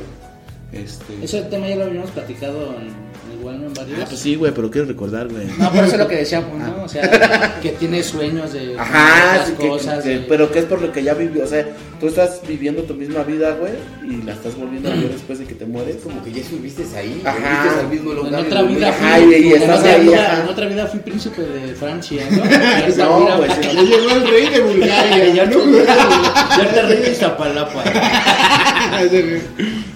[0.72, 1.24] Este...
[1.24, 2.93] Ese tema ya lo habíamos platicado en
[3.39, 4.00] igual en varios.
[4.00, 5.48] Ah, pues sí, güey, pero quiero recordar, güey.
[5.58, 6.84] No, por eso es lo que decíamos, ¿no?
[6.84, 10.04] O sea, que tiene sueños de Ajá, sí, cosas.
[10.04, 11.65] que- de- pero que es por lo que ya vivió, o sea,
[12.04, 13.72] tú estás viviendo tu misma vida, güey,
[14.04, 15.96] y la estás volviendo a vivir después de que te mueres.
[16.04, 17.38] Como que ya estuviste ahí, Ajá.
[17.39, 20.32] volviste al mismo En otra vida fui, Ajá, y- y en, estás otra ahí, vida,
[20.34, 20.44] ajá.
[20.44, 22.38] en otra vida fui príncipe de Francia, ¿no?
[23.24, 25.28] No, güey, Ya llegó el rey de Bulgaria.
[25.34, 27.84] ya te ya te rey de Iztapalapa.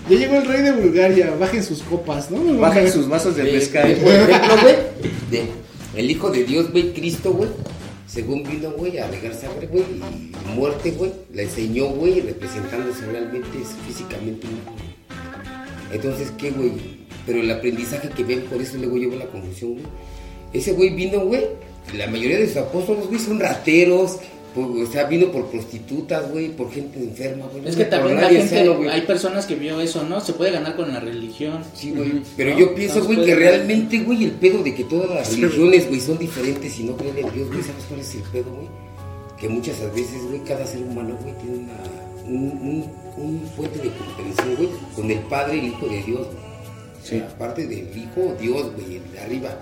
[0.09, 1.33] Ya llegó el rey de Bulgaria.
[1.37, 2.57] Bajen sus copas, ¿no?
[2.57, 3.85] Bajan sus vasos de pesca.
[3.85, 4.75] de- por ejemplo, güey,
[5.29, 5.43] de
[5.95, 7.49] el Hijo de Dios, güey, Cristo, güey,
[8.07, 13.59] según vino, güey, a regar sangre, güey, y muerte, güey, la enseñó, güey, representándose realmente
[13.85, 14.47] físicamente.
[15.91, 16.71] Entonces, ¿qué, güey?
[17.25, 19.85] Pero el aprendizaje que ven, por eso luego llevo la conclusión, güey.
[20.53, 21.45] Ese güey vino, güey,
[21.95, 24.17] la mayoría de sus apóstoles, güey, son rateros,
[24.59, 27.67] o sea, vino por prostitutas, güey, por gente enferma, güey.
[27.67, 28.89] Es que por también la nadie gente, sano, güey.
[28.89, 30.19] hay personas que vio eso, ¿no?
[30.21, 31.63] Se puede ganar con la religión.
[31.73, 32.21] Sí, güey.
[32.35, 32.59] Pero ¿No?
[32.59, 36.17] yo pienso, güey, que realmente, güey, el pedo de que todas las religiones, güey, son
[36.17, 38.67] diferentes y no creen en Dios, güey, ¿sabes cuál es el pedo, güey?
[39.39, 41.73] Que muchas veces, güey, cada ser humano, güey, tiene una,
[42.25, 42.51] un,
[43.17, 46.27] un, un puente de comprensión, güey, con el Padre, el Hijo de Dios.
[47.01, 49.57] O sea, aparte del Hijo, Dios, güey, el de arriba.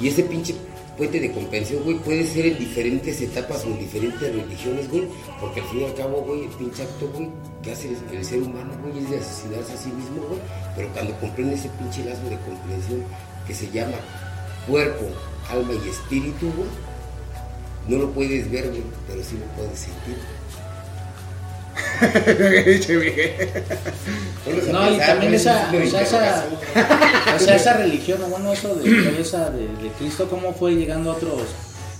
[0.00, 0.54] Y ese pinche
[0.96, 5.04] puente de comprensión, güey, puede ser en diferentes etapas o en diferentes religiones, güey,
[5.40, 7.30] porque al fin y al cabo, güey, el pinche acto, güey,
[7.62, 10.40] que hace el, ser humano, güey, es de asesinarse a sí mismo, güey,
[10.76, 13.04] pero cuando comprende ese pinche lazo de comprensión
[13.46, 13.96] que se llama
[14.68, 15.06] cuerpo,
[15.48, 16.68] alma y espíritu, güey,
[17.88, 20.16] no lo puedes ver, güey, pero sí lo puedes sentir.
[24.72, 27.36] No, y también esa, o sea, esa, interrogación.
[27.36, 31.12] o sea, esa religión, o bueno, eso de, esa de, de Cristo, cómo fue llegando
[31.12, 31.42] a otros,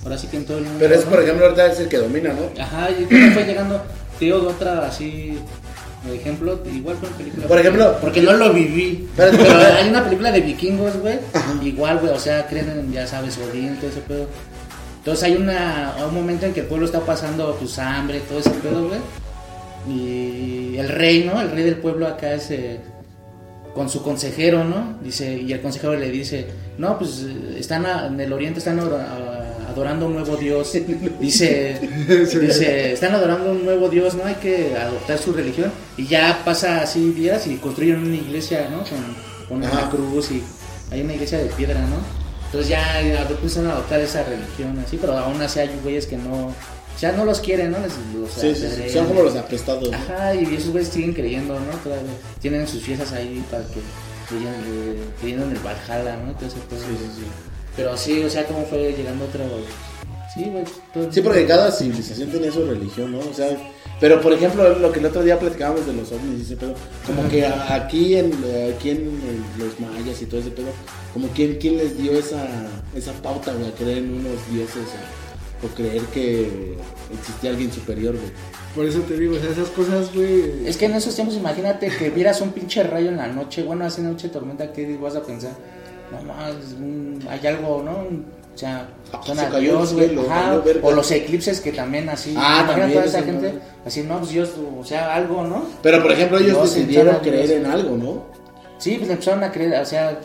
[0.03, 0.79] ahora sí que en todo el mundo.
[0.81, 1.11] Pero es, ¿no?
[1.11, 2.63] por ejemplo, ahorita es el que domina, ¿no?
[2.63, 3.83] Ajá, y cómo fue llegando,
[4.19, 5.39] tío, de otra así,
[6.05, 7.47] por ejemplo, igual fue una película.
[7.47, 9.09] Por ejemplo- porque no lo viví.
[9.17, 9.31] Pero
[9.77, 11.19] hay una película de vikingos, güey,
[11.63, 14.27] igual, güey, o sea, creen en, ya sabes, Odín, todo ese pedo.
[14.99, 18.51] Entonces hay una, un momento en que el pueblo está pasando pues hambre, todo ese
[18.51, 19.01] pedo, güey.
[19.88, 21.40] Y el rey, ¿no?
[21.40, 22.79] El rey del pueblo acá es eh,
[23.75, 24.99] con su consejero, ¿no?
[25.03, 26.47] Dice, y el consejero le dice,
[26.79, 27.25] no, pues
[27.57, 28.79] están a- en el oriente están
[29.68, 30.73] adorando un nuevo dios.
[31.21, 31.79] Dice,
[32.40, 34.25] dice, están adorando un nuevo dios, ¿no?
[34.25, 35.71] Hay que adoptar su religión.
[35.97, 38.79] Y ya pasa así días y construyen una iglesia, ¿no?
[38.85, 38.99] Con,
[39.49, 40.42] con una cruz y
[40.90, 41.97] hay una iglesia de piedra, ¿no?
[42.47, 46.18] Entonces ya ya empiezan a adoptar esa religión así, pero aún así hay güeyes que
[46.18, 46.55] no,
[46.98, 47.78] sea, no los quieren, ¿no?
[47.78, 49.90] Les, los Sí, sí, sí, son como los apestados.
[49.90, 49.96] ¿no?
[49.96, 51.72] Ajá, y esos güeyes siguen creyendo, ¿no?
[51.83, 56.33] Todavía tienen sus fiestas ahí para que eh, creyendo en el Valhalla, ¿no?
[56.35, 56.81] Todo ese pedo.
[57.76, 59.42] Pero sí, o sea, cómo fue llegando otro.
[60.35, 60.64] Sí, güey.
[60.94, 63.18] todo- Sí, porque cada civilización tenía su religión, ¿no?
[63.18, 63.48] O sea,
[64.00, 66.74] pero por ejemplo, lo que el otro día platicábamos de los ovnis y ese pedo,
[67.07, 68.33] como que aquí en,
[68.74, 69.20] aquí en
[69.59, 70.68] los mayas y todo ese pedo,
[71.12, 72.46] como quién, quién les dio esa,
[72.96, 75.22] esa pauta, güey, a creer en unos dioses o,
[75.62, 76.77] o creer que
[77.18, 78.31] existía alguien superior, güey.
[78.75, 80.66] Por eso te digo, o sea, esas cosas, güey.
[80.66, 83.85] Es que en esos tiempos, imagínate que vieras un pinche rayo en la noche, bueno,
[83.85, 85.53] así noche de tormenta, ¿qué vas a pensar?
[86.11, 87.92] No más, un- hay algo, ¿no?
[88.55, 89.46] O sea, Ah, son se
[89.94, 90.16] güey,
[90.83, 92.35] o los eclipses que también así.
[92.37, 93.55] Ah, también, toda esa gente,
[93.87, 95.64] así, no, pues Dios, o sea, algo, ¿no?
[95.83, 98.25] Pero por ejemplo, ellos Dios, decidieron creer en algo, ¿no?
[98.79, 100.18] Sí, pues empezaron a creer, o sea,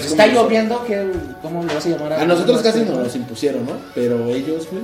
[0.00, 1.06] Pues, está como- lloviendo, ¿qué,
[1.42, 3.72] ¿cómo le vas a llamar A nosotros cómo casi a- nos los impusieron, ¿no?
[3.94, 4.82] Pero ellos, güey.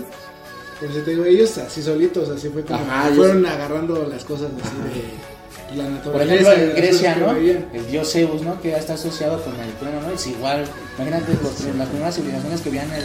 [0.80, 4.24] Por eso te digo, ellos así solitos, así fue como Ajá, que fueron agarrando las
[4.24, 6.12] cosas así de la naturaleza.
[6.12, 7.30] Por ejemplo, en Grecia, que ¿no?
[7.32, 8.60] El dios Zeus, ¿no?
[8.60, 10.14] Que ya está asociado con el trueno, ¿no?
[10.14, 10.64] Es igual.
[10.96, 13.04] Imagínate los, las primeras civilizaciones que veían el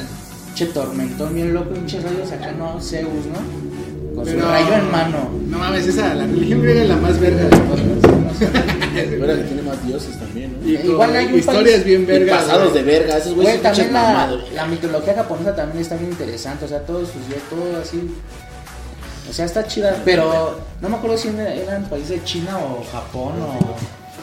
[0.55, 2.79] che tormentón bien loco, pinches rayos acá, ¿no?
[2.79, 4.15] Zeus, ¿no?
[4.15, 5.29] Con su rayo en mano.
[5.49, 8.02] No mames, esa, la religión griega es la más verga de todas.
[8.93, 10.67] Que tiene más dioses también, ¿no?
[10.67, 12.43] Y Igual hay un historias país- bien vergas.
[12.43, 12.83] pasados güey.
[12.83, 14.51] de verga, esos Güey, güeyes son también la, mamados.
[14.53, 18.13] la mitología japonesa también está bien interesante, o sea, todos sus días, todo así.
[19.29, 22.83] O sea, está chida, pero no me acuerdo si era- eran países de China o
[22.91, 23.75] Japón o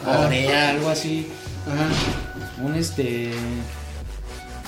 [0.06, 0.22] Ah.
[0.24, 1.28] Corea, algo así.
[1.66, 2.64] Ajá.
[2.64, 3.30] un este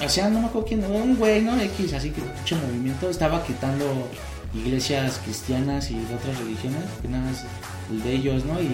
[0.04, 3.42] o sea no me acuerdo quién un güey no X así que mucho movimiento estaba
[3.44, 3.84] quitando
[4.54, 7.44] iglesias cristianas y de otras religiones que nada más
[7.90, 8.70] el de ellos no y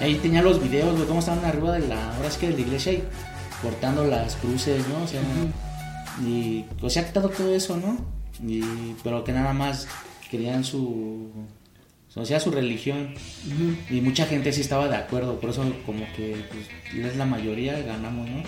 [0.00, 2.60] ahí tenía los videos de cómo estaban arriba de la ahora es que de la
[2.60, 3.04] iglesia y
[3.62, 5.22] cortando las cruces no o sea
[6.24, 7.98] y o sea ha quitado todo eso no
[8.46, 9.86] y pero que nada más
[10.30, 11.30] querían su
[12.16, 13.14] o sea su religión
[13.88, 17.80] y mucha gente sí estaba de acuerdo, por eso como que pues, es la mayoría
[17.82, 18.42] ganamos, ¿no?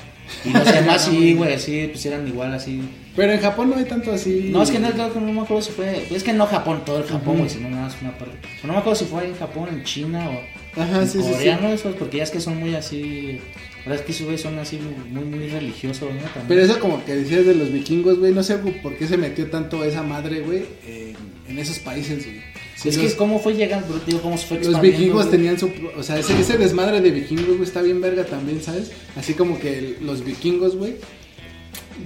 [0.44, 2.80] Y los demás sí, güey, sí, pues eran igual así.
[3.14, 4.48] Pero en Japón no hay tanto así.
[4.50, 6.98] No, es que no, que no me acuerdo si fue, es que no Japón, todo
[6.98, 8.36] el Japón, güey, sino nada más una parte.
[8.64, 11.32] No me acuerdo si fue en Japón, en China o Ajá, sí, sí, sí.
[11.32, 13.38] coreano, esos, porque ya es que son muy así.
[13.84, 14.78] La verdad es que güeyes son así
[15.10, 16.20] muy, muy religiosos, ¿no?
[16.20, 16.46] También.
[16.48, 19.50] Pero eso como que decías de los vikingos, güey, no sé por qué se metió
[19.50, 21.16] tanto esa madre, güey, en,
[21.48, 22.51] en esos países, güey.
[22.82, 25.30] Sí, es los, que cómo fue llegando, digo, cómo se fue los vikingos güey.
[25.30, 25.70] tenían su...
[25.96, 28.90] O sea, ese, ese desmadre de vikingos, güey, está bien verga también, ¿sabes?
[29.16, 30.96] Así como que el- los vikingos, güey.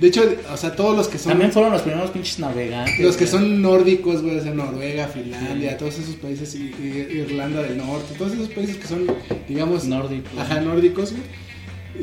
[0.01, 1.31] De hecho, o sea, todos los que son...
[1.31, 2.99] También fueron los primeros pinches navegantes.
[3.01, 3.31] Los que güey.
[3.33, 8.15] son nórdicos, güey, o sea, Noruega, Finlandia, todos esos países, y, y- Irlanda del Norte,
[8.19, 9.07] todos esos países que son,
[9.49, 10.39] digamos, Nórdicos.
[10.39, 11.23] Ajá, nórdicos, güey.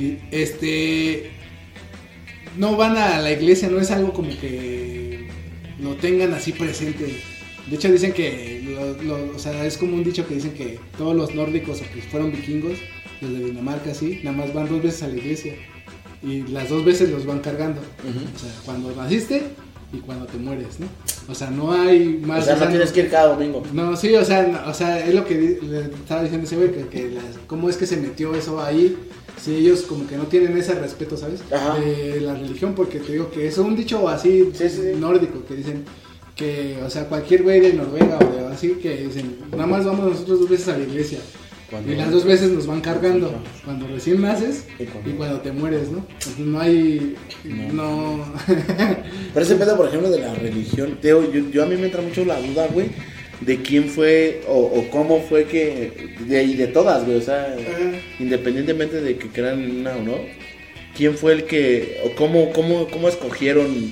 [0.05, 1.29] Y este.
[2.57, 5.27] No van a la iglesia, no es algo como que
[5.79, 7.19] lo tengan así presente.
[7.69, 10.79] De hecho, dicen que, lo- lo- o sea, es como un dicho que dicen que
[10.97, 12.77] todos los nórdicos o que fueron vikingos,
[13.21, 15.55] los de Dinamarca, sí, nada más van dos veces a la iglesia.
[16.21, 17.79] Y las dos veces los van cargando.
[17.81, 19.43] O sea, cuando naciste
[19.93, 20.87] y cuando te mueres, ¿no?
[21.29, 22.45] O sea, no hay O más.
[22.45, 23.63] sea, o no sea, tienes que ir cada domingo.
[23.73, 26.71] no, sí, o sea, no, o sea, es lo que le estaba diciendo ese güey,
[26.71, 28.97] que, que las- cómo es que se metió eso ahí,
[29.41, 31.41] si ellos como que no tienen ese respeto, ¿sabes?
[31.51, 31.77] Ajá.
[31.79, 34.99] De la religión, porque te digo que es un dicho así Sí, sí, sí.
[34.99, 35.83] nórdico, que dicen
[36.35, 40.05] que, o sea, cualquier güey de Noruega o de así, que dicen, nada más vamos
[40.11, 41.19] nosotros dos veces a la iglesia.
[41.69, 43.33] Cuando- Y las dos veces nos van cargando,
[43.65, 46.05] cuando recién naces Y cuando- y cuando te mueres, ¿no?
[46.07, 47.15] Entonces no hay,
[47.45, 48.25] no...
[49.33, 52.01] Pero ese pedo, por ejemplo, de la religión, Teo, yo, yo a mí me entra
[52.01, 52.87] mucho la duda, güey,
[53.41, 57.55] de quién fue o, o cómo fue que, de, y de todas, güey, o sea,
[58.19, 60.15] independientemente de que crean en una o no,
[60.95, 63.91] quién fue el que, o cómo, cómo, cómo escogieron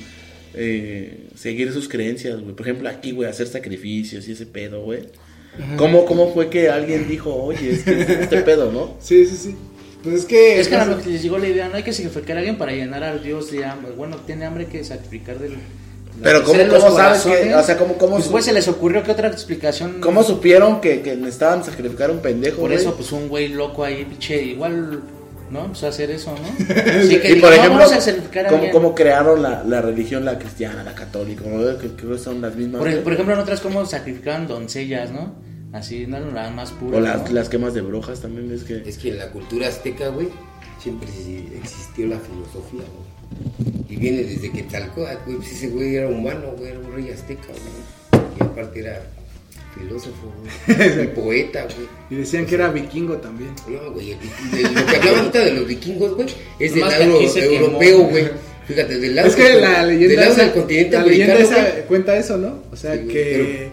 [0.53, 2.53] eh, seguir sus creencias, güey.
[2.55, 5.03] Por ejemplo, aquí, güey, hacer sacrificios y ese pedo, güey.
[5.77, 8.95] ¿Cómo, ¿Cómo fue que alguien dijo, oye, es que este pedo, no?
[9.01, 9.55] sí, sí, sí.
[10.03, 10.59] Pues es que...
[10.59, 12.57] Es que a lo que les llegó la idea, no hay que sacrificar a alguien
[12.57, 13.91] para llenar al Dios de hambre.
[13.91, 15.57] Bueno, tiene hambre que sacrificar del.
[16.23, 19.03] Pero ¿cómo- cómo sabes que- o sea, cómo- cómo Pues, su- güey, se les ocurrió
[19.03, 19.99] que otra explicación.
[20.01, 22.79] ¿Cómo supieron que, que necesitaban sacrificar a un pendejo, Por güey?
[22.81, 25.01] eso, pues un güey loco ahí, pinche, igual,
[25.51, 25.67] ¿no?
[25.67, 26.65] Pues hacer eso, ¿no?
[27.03, 29.63] Sí, que y digo, por no, ejemplo, vamos a sacrificar a ¿cómo, cómo crearon la,
[29.63, 31.43] la religión, la cristiana, la católica?
[31.79, 32.79] Que, que son las mismas.
[32.79, 35.35] Por, ejemplo, en otras, como sacrificaban doncellas, ¿no?
[35.73, 36.97] Así, no las más puras.
[36.97, 37.35] o las, ¿no?
[37.35, 38.83] las quemas de brujas también, ves que.
[38.85, 40.29] Es que en la cultura azteca, güey,
[40.79, 41.09] siempre
[41.57, 43.11] existió la filosofía, güey.
[43.89, 47.47] Y viene desde Quetzalcóatl, güey, pues ese güey era humano, güey, era un rey azteca,
[47.47, 48.23] güey.
[48.39, 49.01] Y aparte era
[49.77, 50.31] filósofo,
[50.67, 51.87] güey, y poeta, güey.
[52.09, 53.51] Y decían que era vikingo también.
[53.67, 54.17] No, güey, el-
[54.73, 56.27] lo que hablaba ahorita de los vikingos, güey,
[56.59, 58.09] es del lado europeo, quemó.
[58.09, 58.29] güey.
[58.67, 61.59] Fíjate, del lado, Es que la del leyenda, lado esa, del continente la leyenda americano,
[61.61, 62.63] esa güey, cuenta eso, ¿no?
[62.71, 63.69] O sea, Sí, que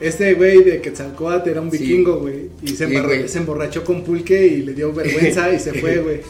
[0.00, 1.78] este güey de Quetzalcóatl era un Sí.
[1.78, 2.48] vikingo, güey.
[2.62, 3.28] Y se, Sí, embarra- güey.
[3.28, 6.20] se emborrachó con pulque y le dio vergüenza y se fue, güey.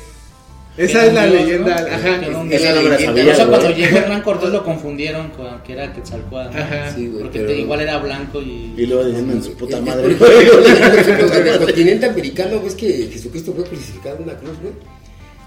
[0.77, 3.49] Esa es la dios, leyenda, Esa no me la sabía, Por eso güey.
[3.61, 6.63] cuando llegó Hernán Cortés lo confundieron con que era Quetzalcóatl, ¿no?
[6.63, 6.95] Ajá.
[6.95, 8.73] Sí, güey, Porque pero- te- igual era blanco y...
[8.77, 10.17] Y luego diciendo en su puta madre.
[10.17, 14.73] en el continente americano, ves que Jesucristo fue crucificado en una cruz, güey.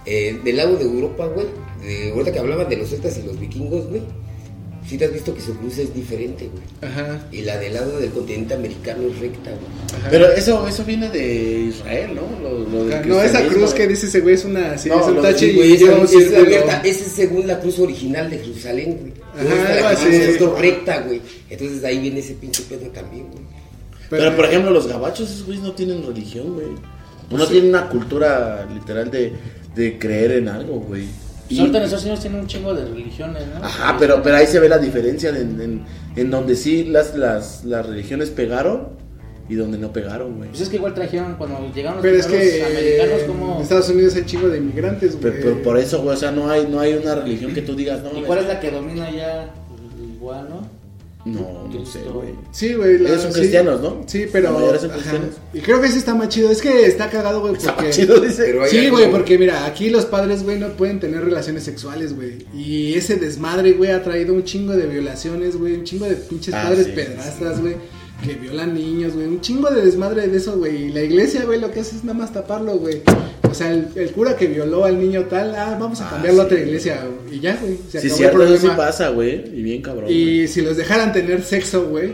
[0.06, 1.48] Eh, del lado de Europa, güey,
[1.82, 4.02] de, ahorita que hablaban de los celtas y los vikingos, güey,
[4.88, 6.92] sí te has visto que su cruz es diferente, güey.
[6.92, 7.28] Ajá.
[7.32, 10.00] Y la del lado del continente americano es recta, güey.
[10.00, 10.08] ajá.
[10.10, 12.40] Pero eso, eso viene de Israel, ¿no?
[12.42, 15.02] Lo, lo del Ajá, no, esa cruz que dice ese güey es una, sí, No,
[15.02, 16.82] es un tache y un es abierta.
[16.84, 19.14] Esa es según la cruz original de Jerusalén, güey.
[19.34, 21.22] Ajá, la cruz es recta, güey.
[21.50, 23.44] Entonces ahí viene ese pinche pedo también, güey.
[24.10, 26.68] Pero, por ejemplo, los gabachos, esos güeyes no tienen religión, güey.
[27.32, 29.34] No tienen una cultura literal de,
[29.76, 31.06] de creer en algo, güey.
[31.48, 33.66] Pues ahorita en Estados Unidos tienen un chingo de religiones, ¿no?
[33.66, 37.64] Ajá, pero, pero ahí se ve la diferencia en, en, en donde sí las, las,
[37.66, 38.90] las religiones pegaron
[39.48, 40.50] y donde no pegaron, güey.
[40.50, 43.62] Pues es que igual trajeron, cuando llegaron los Pero es que americanos, en como...
[43.62, 45.34] Estados Unidos hay chingo de inmigrantes, güey.
[45.34, 47.76] Pero, pero por eso, güey, o sea, no hay, no hay una religión que tú
[47.76, 49.54] digas, no, ¿Y cuál es la que domina ya
[50.02, 50.75] igual, no?
[51.26, 52.36] No, no sé, güey.
[52.52, 52.98] Sí, güey.
[52.98, 53.40] Ellos son sí.
[53.40, 54.04] cristianos, ¿no?
[54.06, 54.52] Sí, pero.
[54.52, 55.00] La mayoría son ajá.
[55.00, 55.30] cristianos.
[55.56, 56.52] Y creo que sí está más chido.
[56.52, 57.90] Es que está cagado, güey, Está porque.
[57.90, 58.54] chido, dice.
[58.70, 62.46] Sí, güey, porque mira, aquí los padres, güey, no pueden tener relaciones sexuales, güey.
[62.54, 65.74] Y ese desmadre, güey, ha traído un chingo de violaciones, güey.
[65.74, 67.76] Un chingo de pinches Ah, padres sí, pedrastras, güey.
[68.24, 69.26] Que violan niños, güey.
[69.26, 70.84] Un chingo de desmadre de eso, güey.
[70.86, 73.02] Y la iglesia, güey, lo que hace es nada más taparlo, güey.
[73.56, 76.42] O sea, el, el cura que violó al niño tal, ah, vamos a Ah, cambiarlo
[76.42, 77.00] a otra iglesia.
[77.32, 77.78] Y ya, güey.
[77.90, 78.86] Se Sí, acabó cierto, el eso sí problema.
[78.86, 79.36] pasa, güey.
[79.58, 80.06] Y bien cabrón.
[80.10, 82.14] Y si los dejaran tener sexo, güey,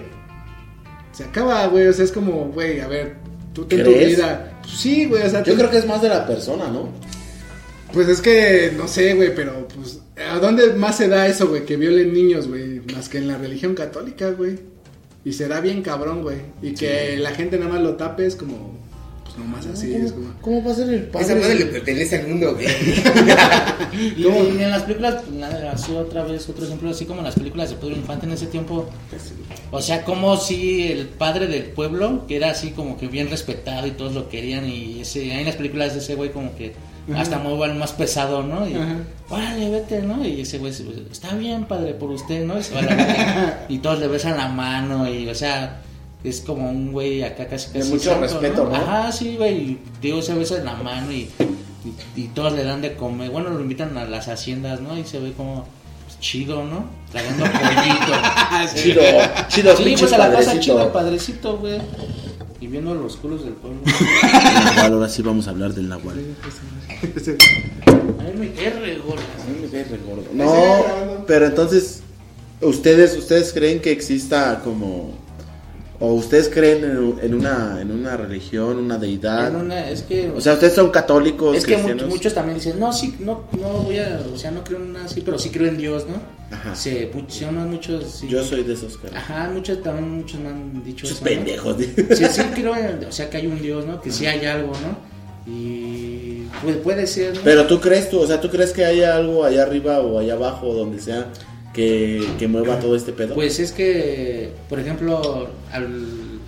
[1.11, 1.87] se acaba, güey.
[1.87, 3.15] O sea, es como, güey, a ver,
[3.53, 4.15] tú ten tu ¿Crees?
[4.17, 4.59] vida.
[4.61, 6.89] Pues sí, güey, o sea, Yo tú- creo que es más de la persona, ¿no?
[7.93, 9.99] Pues es que, no sé, güey, pero pues,
[10.29, 11.65] ¿a dónde más se da eso, güey?
[11.65, 14.57] Que violen niños, güey, más que en la religión católica, güey.
[15.25, 16.37] Y se da bien cabrón, güey.
[16.61, 18.79] Y que la gente nada más lo tape es como,
[19.33, 20.33] pues nomás así ¿Cómo, es como...
[20.41, 21.25] cómo va a ser el padre?
[21.25, 22.67] Esa madre le pertenece al mundo, güey.
[23.93, 27.25] Y, y en las películas, pues, nada, así otra vez, otro ejemplo, así como en
[27.25, 28.87] las películas de Pedro Infante en ese tiempo,
[29.71, 33.87] o sea, como si el padre del pueblo, que era así como que bien respetado
[33.87, 36.73] y todos lo querían, y ese, ahí en las películas de ese güey como que
[37.15, 38.67] hasta mueve al más pesado, ¿no?
[38.69, 38.97] Y, Ajá.
[39.29, 40.25] órale, vete, ¿no?
[40.25, 42.57] Y ese güey, se- está bien, padre, por usted, ¿no?
[42.59, 43.65] Y, se va a la.
[43.69, 45.81] Y todos le besan la mano, y, o sea,
[46.23, 47.91] es como un güey acá casi De casi.
[47.91, 48.75] mucho respeto, ¿no?
[48.75, 51.29] Ajá, sí, güey, y digo, se besa en la mano y,
[52.15, 53.29] y, y todos le dan de comer.
[53.31, 54.97] Bueno, lo invitan a las haciendas, ¿no?
[54.97, 55.65] Y se ve como
[56.05, 56.85] pues, chido, ¿no?
[57.11, 58.75] Tragando pollito.
[58.75, 59.01] Chido,
[59.49, 61.79] chido, sí, pues a la casa chido, padrecito, güey.
[62.59, 63.79] Y viendo los culos del pueblo.
[63.83, 66.19] Nahual, ahora sí vamos a hablar del Nahual.
[67.01, 69.23] Ay, me quedé re gorda.
[69.23, 70.25] A mí me cae re gordo.
[70.33, 72.03] No, pero entonces,
[72.61, 75.17] ¿ustedes, ¿ustedes creen que exista como...
[76.03, 79.49] O ustedes creen en, en una, en una religión, una deidad?
[79.49, 80.31] En una- es que.
[80.31, 83.99] O sea, ustedes son católicos, es que muchos también dicen, no, sí, no, no voy
[83.99, 86.15] a, o sea, no creo en nada así, pero sí creo en Dios, ¿no?
[86.55, 86.73] Ajá.
[86.75, 88.27] Se pusieron muchos, sí.
[88.27, 89.15] Yo soy de esos que...
[89.15, 91.19] Ajá, muchos también, muchos me han dicho Muchos eso.
[91.21, 91.25] ¿no?
[91.25, 91.75] pendejos.
[92.17, 94.01] Sí, sí creo, en- o sea, que hay un Dios, ¿no?
[94.01, 95.11] Que sí hay algo, ¿no?
[95.53, 97.41] Y puede, puede ser, ¿no?
[97.43, 100.33] Pero tú crees, tú, o sea, ¿tú crees que haya algo allá arriba o allá
[100.33, 101.27] abajo donde sea
[101.73, 103.33] que, que mueva todo este pedo?
[103.35, 106.39] Pues es que, por ejemplo, al-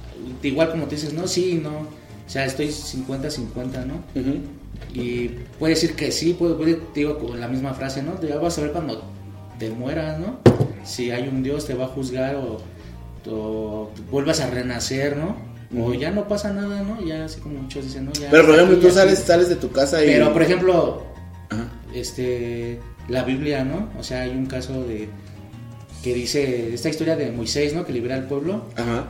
[0.41, 1.71] igual como te dices, no, sí, no.
[2.25, 4.03] O sea, estoy 50-50, ¿no?
[4.93, 8.19] Y puede decir que sí, puede, puede, te digo con la misma frase, ¿no?
[8.21, 9.03] Ya vas a ver cuando
[9.59, 10.39] te mueras, ¿no?
[10.83, 12.59] Si hay un Dios te va a juzgar o,
[13.29, 15.35] o vuelvas a renacer, ¿no?
[15.75, 17.03] O ya no pasa nada, ¿no?
[17.03, 18.13] Ya así como muchos dicen, ¿no?
[18.13, 20.07] Ya Pero por ejemplo, tú sales, sales de tu casa y...
[20.07, 21.03] Pero por ejemplo,
[21.49, 21.67] Ajá.
[21.95, 22.79] este
[23.09, 23.89] la Biblia, ¿no?
[23.99, 25.09] O sea, hay un caso de
[26.03, 27.85] que dice esta historia de Moisés, ¿no?
[27.85, 29.05] Que libera al pueblo Ajá,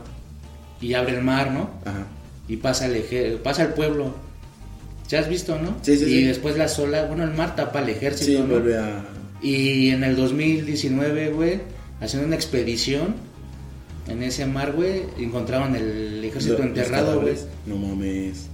[0.81, 1.69] y abre el mar, ¿no?
[1.85, 2.05] ajá.
[2.47, 4.13] Y pasa el pasa el pueblo.
[5.09, 5.75] ¿Ya has visto, no?
[5.81, 6.23] Sí, sí, y sí.
[6.23, 8.47] después la sola, bueno, el mar tapa al ejército, Sí, ¿no?
[8.47, 9.05] vuelve a...
[9.41, 11.59] Y en el 2019, güey,
[12.01, 13.15] haciendo una expedición
[14.07, 17.35] en ese mar, güey, encontraron el ejército enterrado, güey.
[17.65, 18.47] No mames.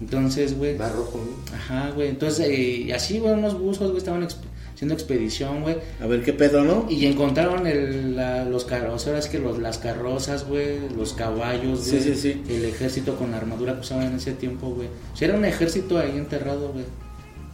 [0.00, 1.56] Entonces, güey, Va rojo, ¿no?
[1.56, 2.08] ajá, güey.
[2.08, 2.54] Entonces, eh,
[2.86, 4.36] y así, güey, unos buzos, güey, estaban exp-
[4.78, 5.76] haciendo expedición, güey.
[6.00, 6.86] A ver qué pedo, ¿no?
[6.88, 12.02] Y encontraron el, la- los carrozas, que los, las carrozas, güey, los caballos, Sí, güey,
[12.02, 12.42] sí, sí.
[12.48, 14.86] el ejército con la armadura que usaban en ese tiempo, güey.
[15.12, 16.84] O sea, era un ejército ahí enterrado, güey.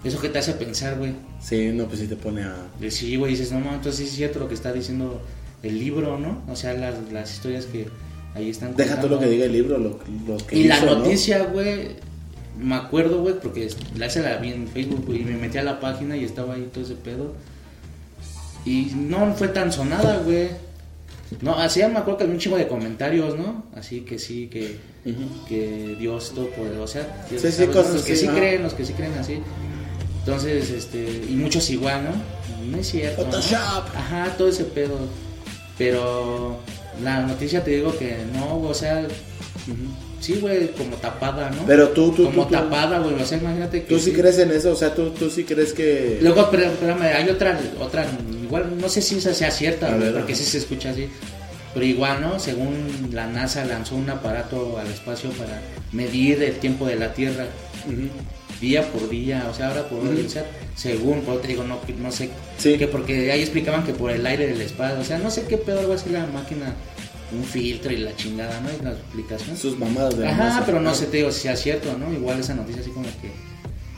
[0.05, 1.15] Eso que te hace pensar, güey.
[1.41, 2.55] Sí, no, pues sí te pone a...
[2.91, 5.23] Sí, güey, dices, no, no, entonces sí es cierto lo que está diciendo
[5.63, 6.43] el libro, ¿no?
[6.47, 7.87] O sea, las, las historias que
[8.35, 10.97] ahí están Deja tú lo que diga el libro, lo, lo que Y la ¿no?
[10.99, 11.97] noticia, güey,
[12.59, 15.63] me acuerdo, güey, porque la se la vi en Facebook, güey, y me metí a
[15.63, 17.35] la página y estaba ahí todo ese pedo.
[18.65, 20.49] Y no fue tan sonada, güey.
[21.41, 23.65] No, así me acuerdo que había un chingo de comentarios, ¿no?
[23.75, 25.47] Así que sí, que, Ujú.
[25.49, 28.85] que Dios todo poder, o sea, Sí, sí, cosas los que sí creen, los que
[28.85, 29.41] sí creen así.
[30.21, 32.67] Entonces, este, y muchos igual, ¿no?
[32.71, 33.23] No es cierto.
[33.25, 33.31] ¿no?
[33.33, 33.95] Photoshop.
[33.95, 34.99] Ajá, todo ese pedo.
[35.77, 36.59] Pero
[37.03, 39.07] la noticia te digo que no, o sea,
[40.25, 41.65] sí, güey, como tapada, ¿no?
[41.67, 44.39] Pero tú, tú, como tú, tú, tapada, güey, o sea, imagínate que ¿tú sí crees
[44.39, 46.19] en eso, o sea, tú, tú sí crees que...
[46.23, 48.07] Luego, pero, espérame, hay otra, otra,
[48.43, 50.43] igual, no sé si esa sea cierta, A ver, porque ajá.
[50.43, 51.09] sí se escucha así.
[51.75, 52.39] Pero igual, ¿no?
[52.39, 55.61] Según la NASA lanzó un aparato al espacio para
[55.93, 57.47] medir el tiempo de la Tierra
[58.61, 62.13] día por día, o sea, ahora por o sea, según, por te digo, no, no
[62.13, 62.79] sé, Sí.
[62.79, 65.59] que porque ahí explicaban que por el aire del espacio, o sea, no sé qué
[65.59, 66.75] pedo algo así la máquina,
[67.33, 68.69] un filtro y la chingada, ¿no?
[68.71, 69.57] Y la explicación.
[69.57, 72.13] Sus mamadas de la Ajá, pero no sé, te digo, si sea cierto, ¿no?
[72.13, 73.31] Igual esa noticia así como que...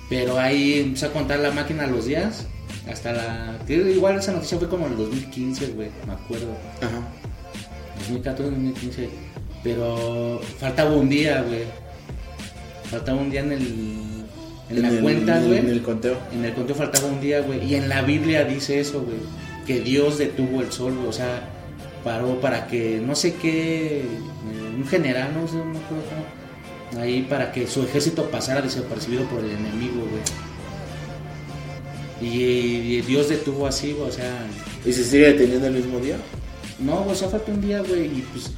[0.09, 2.47] Pero ahí empezó a contar la máquina los días,
[2.91, 3.59] hasta la...
[3.69, 6.57] Igual esa noticia fue como en el 2015, güey, me acuerdo.
[6.81, 7.01] Ajá.
[8.01, 9.09] 2014, 2015.
[9.65, 11.62] Pero faltaba un día, güey.
[12.91, 13.67] Faltaba un día en el...
[14.71, 15.59] En, la el- cuenta, en- güey.
[15.59, 16.17] En el conteo.
[16.33, 17.65] En el conteo faltaba un día, güey.
[17.65, 19.17] Y en la Biblia dice eso, güey.
[19.67, 21.09] Que Dios detuvo el sol, güey.
[21.09, 21.49] O sea,
[22.07, 24.03] paró para que no sé qué.
[24.03, 28.62] eh, un general, no sé, no me acuerdo cómo, Ahí para que su ejército pasara
[28.62, 30.23] desapercibido por el enemigo, güey.
[32.33, 34.09] Y, y Dios detuvo así, güey.
[34.09, 34.47] O sea,
[34.85, 36.16] ¿Y se sigue deteniendo el mismo día?
[36.79, 38.05] no, güey, o sea, falta un día, güey.
[38.07, 38.53] Y pues.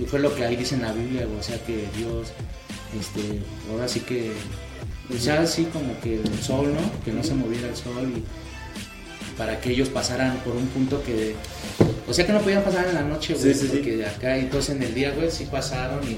[0.00, 1.40] Y fue lo que ahí dice en la Biblia, güey.
[1.40, 2.32] O sea, que Dios.
[2.98, 3.40] Este.
[3.72, 4.30] Ahora sí que.
[5.12, 7.04] O sea, así como que el sol, ¿no?
[7.04, 8.45] Que no se moviera el sol y.
[9.36, 11.34] Para que ellos pasaran por un punto que.
[12.08, 13.52] O sea, que no podían pasar en la noche, güey.
[13.52, 13.72] Sí, sí, sí.
[13.76, 16.16] porque de acá, entonces en el día, güey, sí pasaron y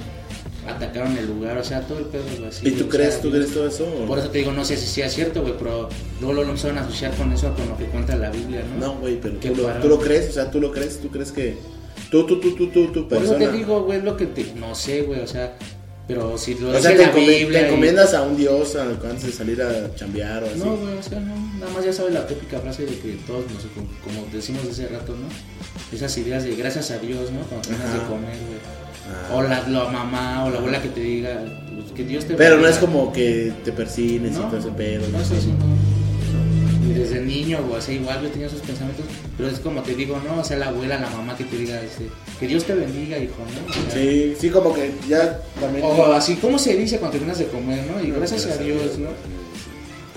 [0.69, 1.59] atacaron el lugar.
[1.59, 2.49] O sea, todo el pedo, güey.
[2.49, 3.85] así, ¿Y tú crees, sea, tú crees todo eso?
[3.87, 5.89] o- Por eso te digo, no sé si sea cierto, güey, pero
[6.21, 8.87] luego lo empezaron a asociar con eso, con lo que cuenta la Biblia, ¿no?
[8.87, 11.57] No, güey, pero tú lo, tú crees, o sea, tú lo crees, tú crees que...
[12.11, 13.51] Tú, tú, tú, tú, tú, tu Por eso persona.
[13.51, 14.55] te digo, güey, lo que te...
[14.55, 15.57] No sé, güey, o sea...
[16.09, 17.61] Pero si lo O sea, te, la encome- Biblia.
[17.61, 20.59] te y- encomiendas a un dios antes de salir a chambear o así.
[20.59, 23.45] No, güey, o sea, no, nada más ya sabes la típica frase de que todos,
[23.53, 25.29] no sé, como, como decimos hace rato, ¿no?
[25.95, 27.41] Esas ideas de gracias a Dios, ¿no?
[27.43, 27.99] Cuando tengas Ajá.
[27.99, 28.59] de comer, güey.
[29.11, 29.35] Ah.
[29.35, 31.43] O la, la mamá o la abuela que te diga
[31.75, 35.07] pues, que Dios te Pero no es como que te persines y todo ese pedo.
[35.13, 35.25] no, ¿no?
[35.25, 35.88] sí, sí, no.
[36.89, 39.05] Y desde niño o así, igual yo tenía esos pensamientos,
[39.37, 40.41] pero es como te digo, ¿no?
[40.41, 42.09] O sea, la abuela, la mamá que te diga, este,
[42.41, 43.71] que Dios te bendiga, hijo, ¿no?
[43.71, 45.85] O sea, Sí, sí, como que ya también.
[45.85, 48.03] O así, ¿cómo se dice cuando terminas de comer, no?
[48.03, 49.11] Y gracias a Dios, ¿no?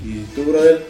[0.04, 0.86] Y tú, brother,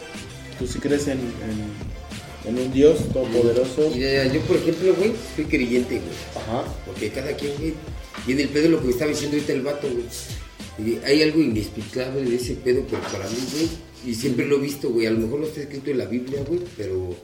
[0.60, 3.92] tú sí crees en, en, en un Dios todopoderoso.
[3.94, 6.46] Mira, yo, por ejemplo, güey, soy creyente, güey.
[6.46, 6.64] Ajá.
[6.86, 7.74] Porque cada quien, güey,
[8.26, 10.06] viene el pedo lo que estaba diciendo ahorita el vato, güey.
[10.80, 13.68] Y hay algo inexplicable de ese pedo, pero para mí, güey,
[14.06, 16.44] y siempre lo he visto, güey, a lo mejor no está escrito en la Biblia,
[16.48, 17.16] güey, pero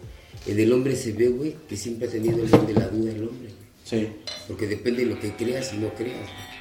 [0.45, 3.11] en el hombre se ve, güey, que siempre ha tenido el don de la duda
[3.11, 3.67] el hombre, güey.
[3.83, 4.07] Sí.
[4.47, 6.19] Porque depende de lo que creas y no creas.
[6.19, 6.57] güey.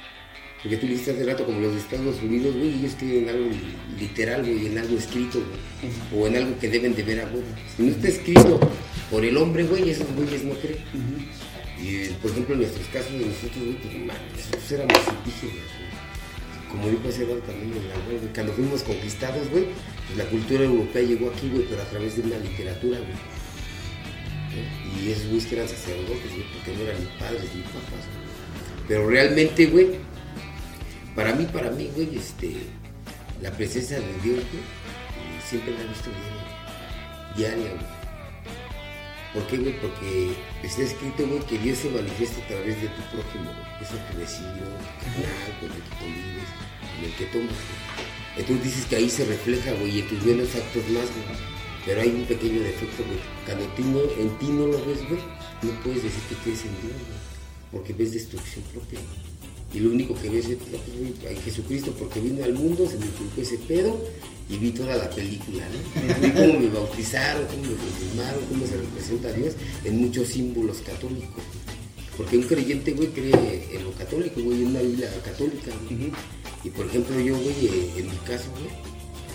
[0.63, 3.49] Porque tú dijiste hace rato, como los de Estados Unidos, güey, ellos tienen algo
[3.99, 6.23] literal, güey, en algo escrito, güey.
[6.23, 7.43] O en algo que deben de ver a güey.
[7.75, 8.59] Si no está escrito
[9.11, 10.79] por el hombre, güey, esos güeyes no creen.
[11.79, 15.76] Y, por ejemplo, en nuestros casos de nosotros, güey, pues, man, nosotros éramos indígenas, güey.
[16.69, 19.67] Como hace rato también en la güey, cuando fuimos conquistados, güey,
[20.05, 23.11] pues la cultura europea llegó aquí, güey, pero a través de una literatura, güey.
[23.11, 25.01] ¿no?
[25.01, 28.27] Y esos güeyes que eran sacerdotes, güey, porque no eran ni padres ni papás, güey.
[28.87, 29.87] Pero realmente, güey,
[31.15, 32.53] para mí, para mí, güey, este,
[33.41, 36.09] la presencia de Dios, güey, eh, siempre la he visto
[37.35, 37.96] diaria, diaria, güey.
[39.37, 39.79] ¿Por qué, güey?
[39.79, 40.31] Porque
[40.63, 43.69] está escrito, güey, que Dios se manifiesta a través de tu prójimo, güey.
[43.85, 44.65] Es tu vecino,
[44.97, 46.49] canal, con el que convives,
[46.81, 48.41] con el que tomas, güey.
[48.41, 51.37] Entonces dices que ahí se refleja, güey, en tus buenos actos más, güey.
[51.85, 53.21] Pero hay un pequeño defecto, güey.
[53.45, 53.83] Cuando tú
[54.17, 55.21] en ti no lo ves, güey,
[55.61, 57.21] no puedes decir que crees en Dios, güey.
[57.71, 59.21] Porque ves destrucción propia, güey.
[59.77, 61.13] Y lo único que ves es pues, güey,
[61.45, 64.01] Jesucristo, porque vino al mundo, se me inculcó ese pedo
[64.49, 66.21] y vi toda la película, ¿no?
[66.21, 70.77] Vi cómo me bautizaron, cómo me confirmaron, cómo se representa a Dios en muchos símbolos
[70.77, 71.43] católicos.
[72.15, 76.11] Porque un creyente, güey, cree en lo católico, güey, en una Biblia católica, güey.
[76.63, 78.71] Y por ejemplo, yo, güey, en mi caso, güey,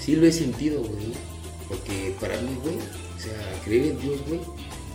[0.01, 1.15] sí lo he sentido, güey, ¿no?
[1.69, 4.41] Porque para mí, güey, o sea, creer en Dios, güey,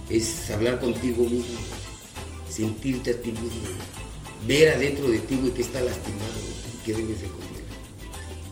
[0.09, 2.51] es hablar contigo mismo, güey.
[2.51, 4.47] sentirte a ti mismo, güey.
[4.47, 7.46] ver adentro de ti, güey, que está lastimado, güey, que debes de comer.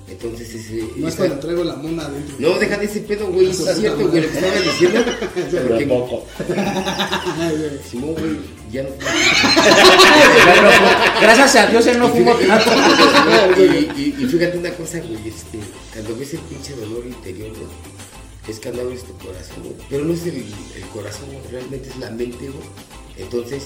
[0.07, 0.83] Entonces, ese.
[0.97, 2.35] No es esa- cuando traigo la mona adentro.
[2.37, 5.03] no, deja de ese pedo, güey, eso es cierto, güey, lo que estaba diciendo.
[5.67, 6.25] Porque, Tampoco.
[7.89, 8.37] Simón, güey,
[8.71, 8.89] ya no.
[11.21, 12.71] Gracias a Dios él no fumó tanto.
[13.61, 15.59] y, y- y fíjate una cosa, güey, este,
[15.93, 17.67] cuando ves el pinche dolor interior, güey,
[18.47, 19.75] es que abres tu corazón, güey.
[19.89, 22.67] Pero no es el, el corazón, güey, realmente es la mente, güey.
[23.17, 23.63] Entonces,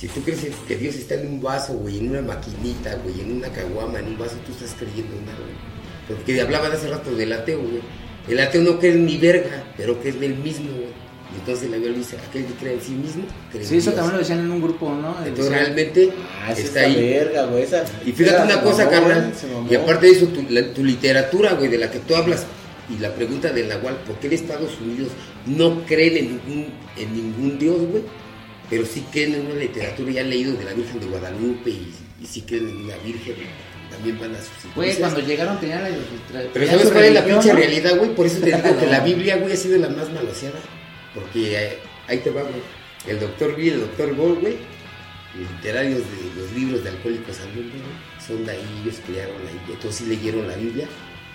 [0.00, 3.36] si tú crees que Dios está en un vaso, güey, en una maquinita, güey, en
[3.36, 5.73] una caguama, en un vaso, tú estás creyendo en algo.
[6.08, 6.18] Güey.
[6.18, 7.80] Porque hablaban hace rato del ateo, güey.
[8.28, 11.04] El ateo no cree en ni verga, pero cree en él mismo, güey.
[11.34, 13.96] Y entonces la Biblia dice, aquel que cree en sí mismo, cree Sí, eso Dios.
[13.96, 15.16] también lo decían en un grupo, ¿no?
[15.26, 16.94] Entonces realmente Ah, esa está ahí.
[17.10, 17.64] verga, güey.
[17.64, 19.32] Esa, Y fíjate esa una cosa, mamó, carnal.
[19.68, 22.46] Y aparte de eso, tu, la- tu literatura, güey, de la que tú hablas,
[22.88, 25.08] y la pregunta de la cual, ¿por qué en Estados Unidos
[25.46, 28.02] no creen en ningún, en ningún Dios, güey?
[28.70, 31.92] Pero sí creen en una literatura, ya han leído de la Virgen de Guadalupe y,
[32.22, 33.34] y sí creen en una Virgen,
[33.90, 35.12] también van a sus Güey, iglesias.
[35.12, 36.42] cuando llegaron tenían la.
[36.52, 37.58] Pero ¿sabes cuál es la pinche ¿no?
[37.58, 38.14] realidad, güey?
[38.14, 40.58] Por eso te digo que la Biblia, güey, ha sido la más manoseada.
[41.14, 41.78] Porque eh,
[42.08, 42.62] ahí te va, güey.
[43.06, 44.56] El doctor Bill, el doctor Gold, güey,
[45.38, 49.60] literarios de los libros de Alcohólicos Anónimos, güey, son de ahí, ellos crearon ahí.
[49.68, 50.86] Entonces sí leyeron la Biblia.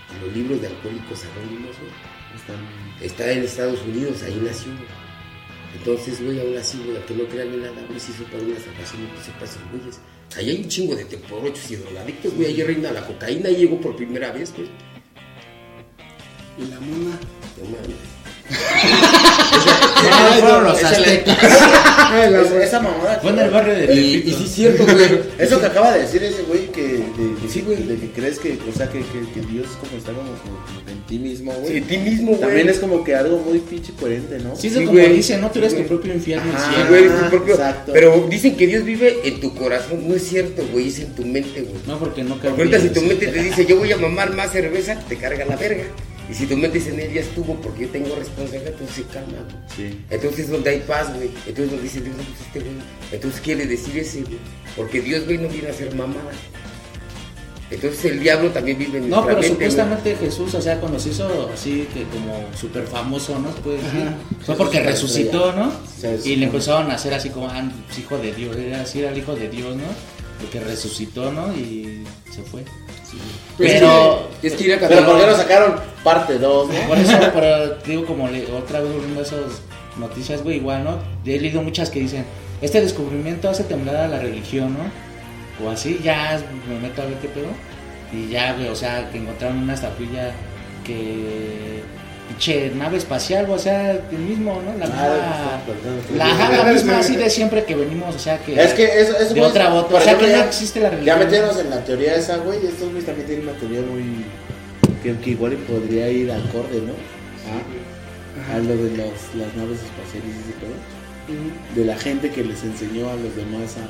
[0.10, 1.92] Y los libros de Alcohólicos Anónimos, güey,
[2.36, 2.58] están,
[3.02, 5.00] está en Estados Unidos, ahí nació, güey.
[5.78, 9.04] Entonces, güey, aún así, güey, aunque no crean en nada, güey, sí para una salvación
[9.04, 10.00] y que sepa esos güeyes.
[10.38, 13.82] Ahí hay un chingo de temporochos y drogadictos, güey, ahí reina la cocaína, ahí llegó
[13.82, 14.70] por primera vez, güey.
[16.58, 17.20] Y la mona.
[17.58, 17.96] No mames.
[19.52, 21.38] Ah, fueron los aztecas.
[21.44, 23.20] Esa, esa mamada.
[23.22, 25.20] Fue en el barrio de Y, sí es cierto, güey.
[25.40, 27.84] Eso que acaba de decir ese güey que, de, Sí, güey.
[27.84, 31.02] de que crees que, o sea, que, que, que Dios como está como, como en
[31.06, 31.72] ti mismo, güey.
[31.72, 32.40] Sí, en ti mismo, güey.
[32.42, 34.56] También es como que algo muy pinche coherente, ¿no?
[34.56, 35.14] Sí, es Sí, como güey.
[35.14, 35.50] dicen, ¿no?
[35.52, 36.52] Tú eres Sí, tu propio infierno.
[36.58, 37.92] Sí, güey, Ah, tu propio- exacto.
[37.94, 40.08] Pero dicen que Dios vive en tu corazón.
[40.08, 40.88] No es cierto, güey.
[40.88, 41.82] Es en tu mente, güey.
[41.88, 44.52] No, porque no Porque ahorita si tu mente te dice, yo voy a mamar más
[44.52, 45.84] cerveza, te carga la verga.
[46.30, 49.04] Y si tu mente dice, en él ya estuvo porque yo tengo responsabilidad, entonces se
[49.04, 49.56] calma, güey.
[49.92, 50.00] Sí.
[50.12, 51.32] Entonces es donde hay paz, güey.
[51.48, 52.74] Entonces nos dice Dios, no, pues este güey.
[53.12, 54.38] Entonces quiere decir ese, güey.
[54.76, 56.32] Porque Dios, güey, no viene a ser mamada.
[57.72, 59.70] Entonces el diablo también vive en No, nuestra pero mente, güey.
[59.72, 63.50] supuestamente Jesús, o sea, cuando se hizo así que como súper famoso, ¿no?
[63.50, 64.16] Ajá.
[64.44, 65.72] Fue porque resucitó, ¿no?
[66.00, 69.00] Sí, Y le empezaron a hacer así como, ah, pues, hijo de Dios, era así,
[69.00, 69.84] era el hijo de Dios, ¿no?
[70.42, 71.54] Porque resucitó, ¿no?
[71.56, 72.04] Y
[72.34, 72.64] se fue.
[73.58, 76.74] Pero, Es que ir a Pero ¿por qué no sacaron parte 2, no?
[76.88, 79.62] por eso, pero digo, como le- otra vez volviendo a esas
[79.98, 80.98] noticias, güey, igual, ¿no?
[81.26, 82.26] He leído muchas que dicen,
[82.62, 85.66] este descubrimiento hace temblar a la religión, ¿no?
[85.66, 86.40] O así, ya
[86.70, 87.48] me meto a ver qué pedo.
[88.14, 90.32] Y ya, güey, o sea, que encontraron una estatuilla
[90.86, 91.84] que.
[92.30, 94.78] Pinche nave espacial, o sea, el mismo, ¿no?
[94.78, 96.26] La Ah, misma.
[96.26, 98.54] La, la misma así de siempre que venimos, o sea, que.
[98.62, 100.90] Es que eso, eso de güey, otra por O sea, que no ya- existe la
[100.90, 101.20] Ya religión.
[101.20, 104.24] metiéndonos en la teoría esa, güey, estos güeyes también tienen una teoría muy...
[105.04, 106.94] Que, que igual podría ir acorde, ¿no?
[107.50, 111.76] A, a lo de las, las naves espaciales y ese pedo.
[111.76, 113.86] De la gente que les enseñó a los demás a...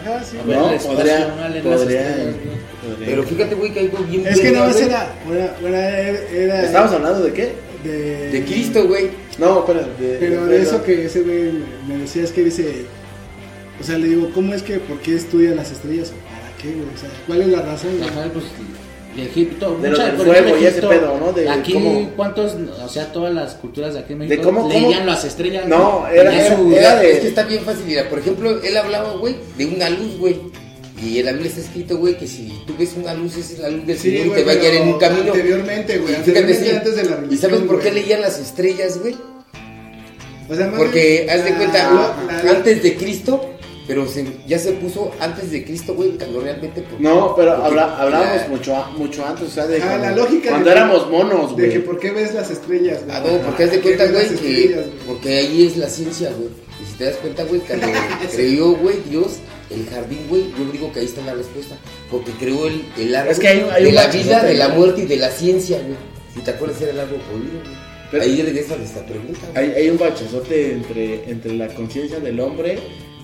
[0.00, 0.36] Ajá, sí.
[0.38, 1.34] A ver, No, podría...
[1.34, 2.34] podría, güey.
[2.82, 4.26] podría- Pero fíjate, güey, que algo bien.
[4.26, 4.82] Es que no, güey.
[4.84, 5.14] era,
[5.62, 7.52] era, era, era ¿Estamos hablando de qué?
[7.84, 9.10] de, De Cristo, güey.
[9.38, 9.86] No, espera.
[9.98, 11.52] De, Pero de eso que ese güey
[11.86, 12.86] me decía es que dice,
[13.80, 16.10] o sea, le digo, ¿cómo es que, por qué estudian las estrellas?
[16.10, 16.88] ¿O ¿Para qué, güey?
[16.94, 17.90] O sea, ¿cuál es la razón?
[18.02, 18.44] Ajá, pues
[19.16, 21.32] de Egipto, De lo mucha- del por fuego ejemplo, y ese Egipto, pedo, ¿no?
[21.32, 22.54] De aquí, cómo- ¿cuántos,
[22.84, 25.66] o sea, todas las culturas de aquí en México cómo- cómo- leían las estrellas?
[25.66, 27.84] No, era- era- su- era de- Es que está bien fácil.
[27.86, 30.36] Mira, por ejemplo, él hablaba, güey, de una luz, güey.
[31.02, 33.58] Y en la Biblia está escrito, güey, que si tú ves una luz, esa es
[33.60, 35.32] la luz del Sí, Señor y te va a guiar en un camino.
[35.32, 36.76] Anteriormente, güey, Y fíjate, anteriormente sí.
[36.76, 37.34] antes de la religión.
[37.34, 39.16] ¿Y sabes por qué leían las estrellas, güey?
[40.50, 43.54] O sea, Porque, haz de la- cuenta, la- antes de Cristo,
[43.88, 46.82] pero se- ya se puso antes de Cristo, güey, cuando realmente.
[46.82, 50.06] porque- No, pero porque habla, hablábamos mucho, a- mucho antes, o sea, de Ajá, cuando,
[50.10, 51.84] la lógica cuando de que- éramos monos, De que güey.
[51.86, 53.16] por qué ves las estrellas, güey.
[53.16, 54.74] Ah, no, porque haz de ¿Por qué cuenta, güey, que.
[54.74, 54.86] güey?
[55.06, 56.50] Porque ahí es la ciencia, güey.
[56.80, 57.86] Y si te das cuenta, güey, cuando
[58.32, 59.38] creó, güey, Dios
[59.70, 61.76] el jardín, güey, yo digo que ahí está la respuesta.
[62.10, 64.78] Porque creó el, el árbol Es que hay- hay de la vida, de la güey.
[64.78, 65.96] muerte y de la ciencia, güey.
[66.34, 67.88] Si te acuerdas, era el árbol prohibido, güey.
[68.10, 69.40] Pero- ahí regresan esta pregunta.
[69.52, 69.64] güey.
[69.72, 72.78] Hay, hay un bachezote entre, entre la conciencia del hombre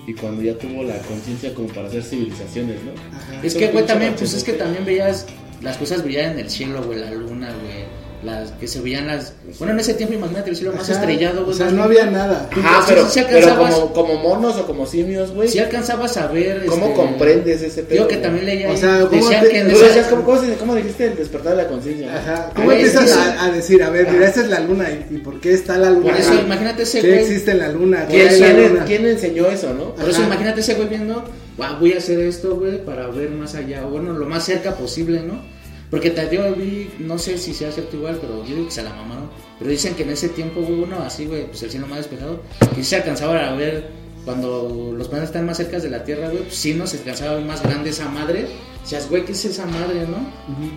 [0.07, 2.91] y cuando ya tuvo la conciencia como para hacer civilizaciones, ¿no?
[3.17, 3.41] Ajá.
[3.43, 5.25] Es que, güey, también, pues es que también veías,
[5.61, 8.04] las cosas brillaban en el cielo, güey, la luna, güey.
[8.25, 9.33] Las que se veían las.
[9.59, 11.53] Bueno, en ese tiempo, imagínate el cielo más estrellado, güey.
[11.53, 12.49] O sea, más no había nada.
[12.53, 15.47] Sí, pero, sí pero como, como monos o como simios, güey.
[15.47, 16.65] Si alcanzabas a ver.
[16.65, 17.93] ¿Cómo este, comprendes ese pedo?
[17.97, 18.71] Digo que también leía.
[18.71, 21.15] O sea, ¿cómo decían te- que en Tú esa- decías, ¿cómo, cómo, cómo dijiste el
[21.15, 22.15] despertar de la conciencia?
[22.17, 22.35] Ajá.
[22.47, 25.15] Ah, ¿Cómo güey, empiezas a, a decir, a ver, mira, esta es la luna y,
[25.15, 26.11] y por qué está la luna?
[26.11, 26.41] Por eso, Ajá.
[26.41, 27.19] imagínate ese ¿Qué güey.
[27.21, 28.05] existe en la luna?
[28.09, 28.85] ¿Quién, ¿Qué la quién- luna?
[28.85, 29.93] quién enseñó eso, no?
[29.95, 31.23] Por eso imagínate ese güey viendo,
[31.57, 35.21] "Guau, voy a hacer esto, güey, para ver más allá, bueno, lo más cerca posible,
[35.21, 35.53] ¿no?
[35.89, 38.83] Porque te digo, vi, no sé si sea cierto igual, pero yo digo que se
[38.83, 39.29] la mamaron.
[39.59, 42.41] Pero dicen que en ese tiempo, güey, uno así, güey, pues el cielo más despejado,
[42.73, 43.89] que sí se alcanzaba a ver
[44.25, 47.31] cuando los planetas están más cerca de la Tierra, güey, pues sí, no se alcanzaba
[47.31, 48.47] a ver más grande esa madre.
[48.81, 50.27] Decías, güey, ¿qué es esa madre, no?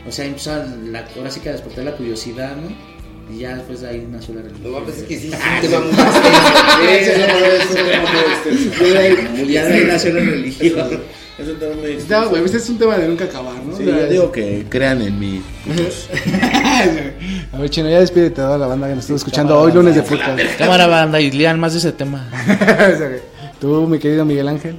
[0.07, 0.53] O sea, empezó
[0.91, 2.69] la, ahora sí que a despertar la curiosidad, ¿no?
[3.35, 4.73] Y ya después de ahí nació la religión.
[4.73, 5.31] No, pues es que sí,
[8.01, 8.85] muy extenso.
[9.45, 11.01] Y ya de ahí nació la religión.
[11.39, 13.77] Es un tema muy No, güey, este es un tema de nunca acabar, ¿no?
[13.77, 15.41] Sí, O sea, yo digo que crean en mí.
[17.53, 19.95] A ver, Chino, ya despídete a toda la banda que nos está escuchando hoy lunes
[19.95, 20.41] de podcast.
[20.59, 22.29] Cámara banda y lean más de ese tema.
[23.61, 24.77] Tú, mi querido Miguel Ángel.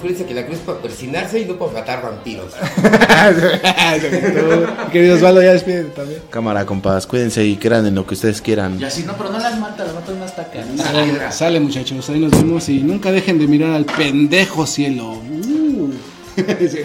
[0.00, 2.54] Acuérdense que la cruz es para persinarse y no para matar vampiros.
[4.90, 6.22] Querido Osvaldo, ya despídete también.
[6.30, 8.80] Cámara, compas, cuídense y crean en lo que ustedes quieran.
[8.80, 10.64] Y así, no, pero no las matas, las matas más tacas.
[10.74, 15.12] Sale, sale, muchachos, ahí nos vemos y nunca dejen de mirar al pendejo cielo.
[15.12, 15.90] Uh.
[16.70, 16.78] Sí.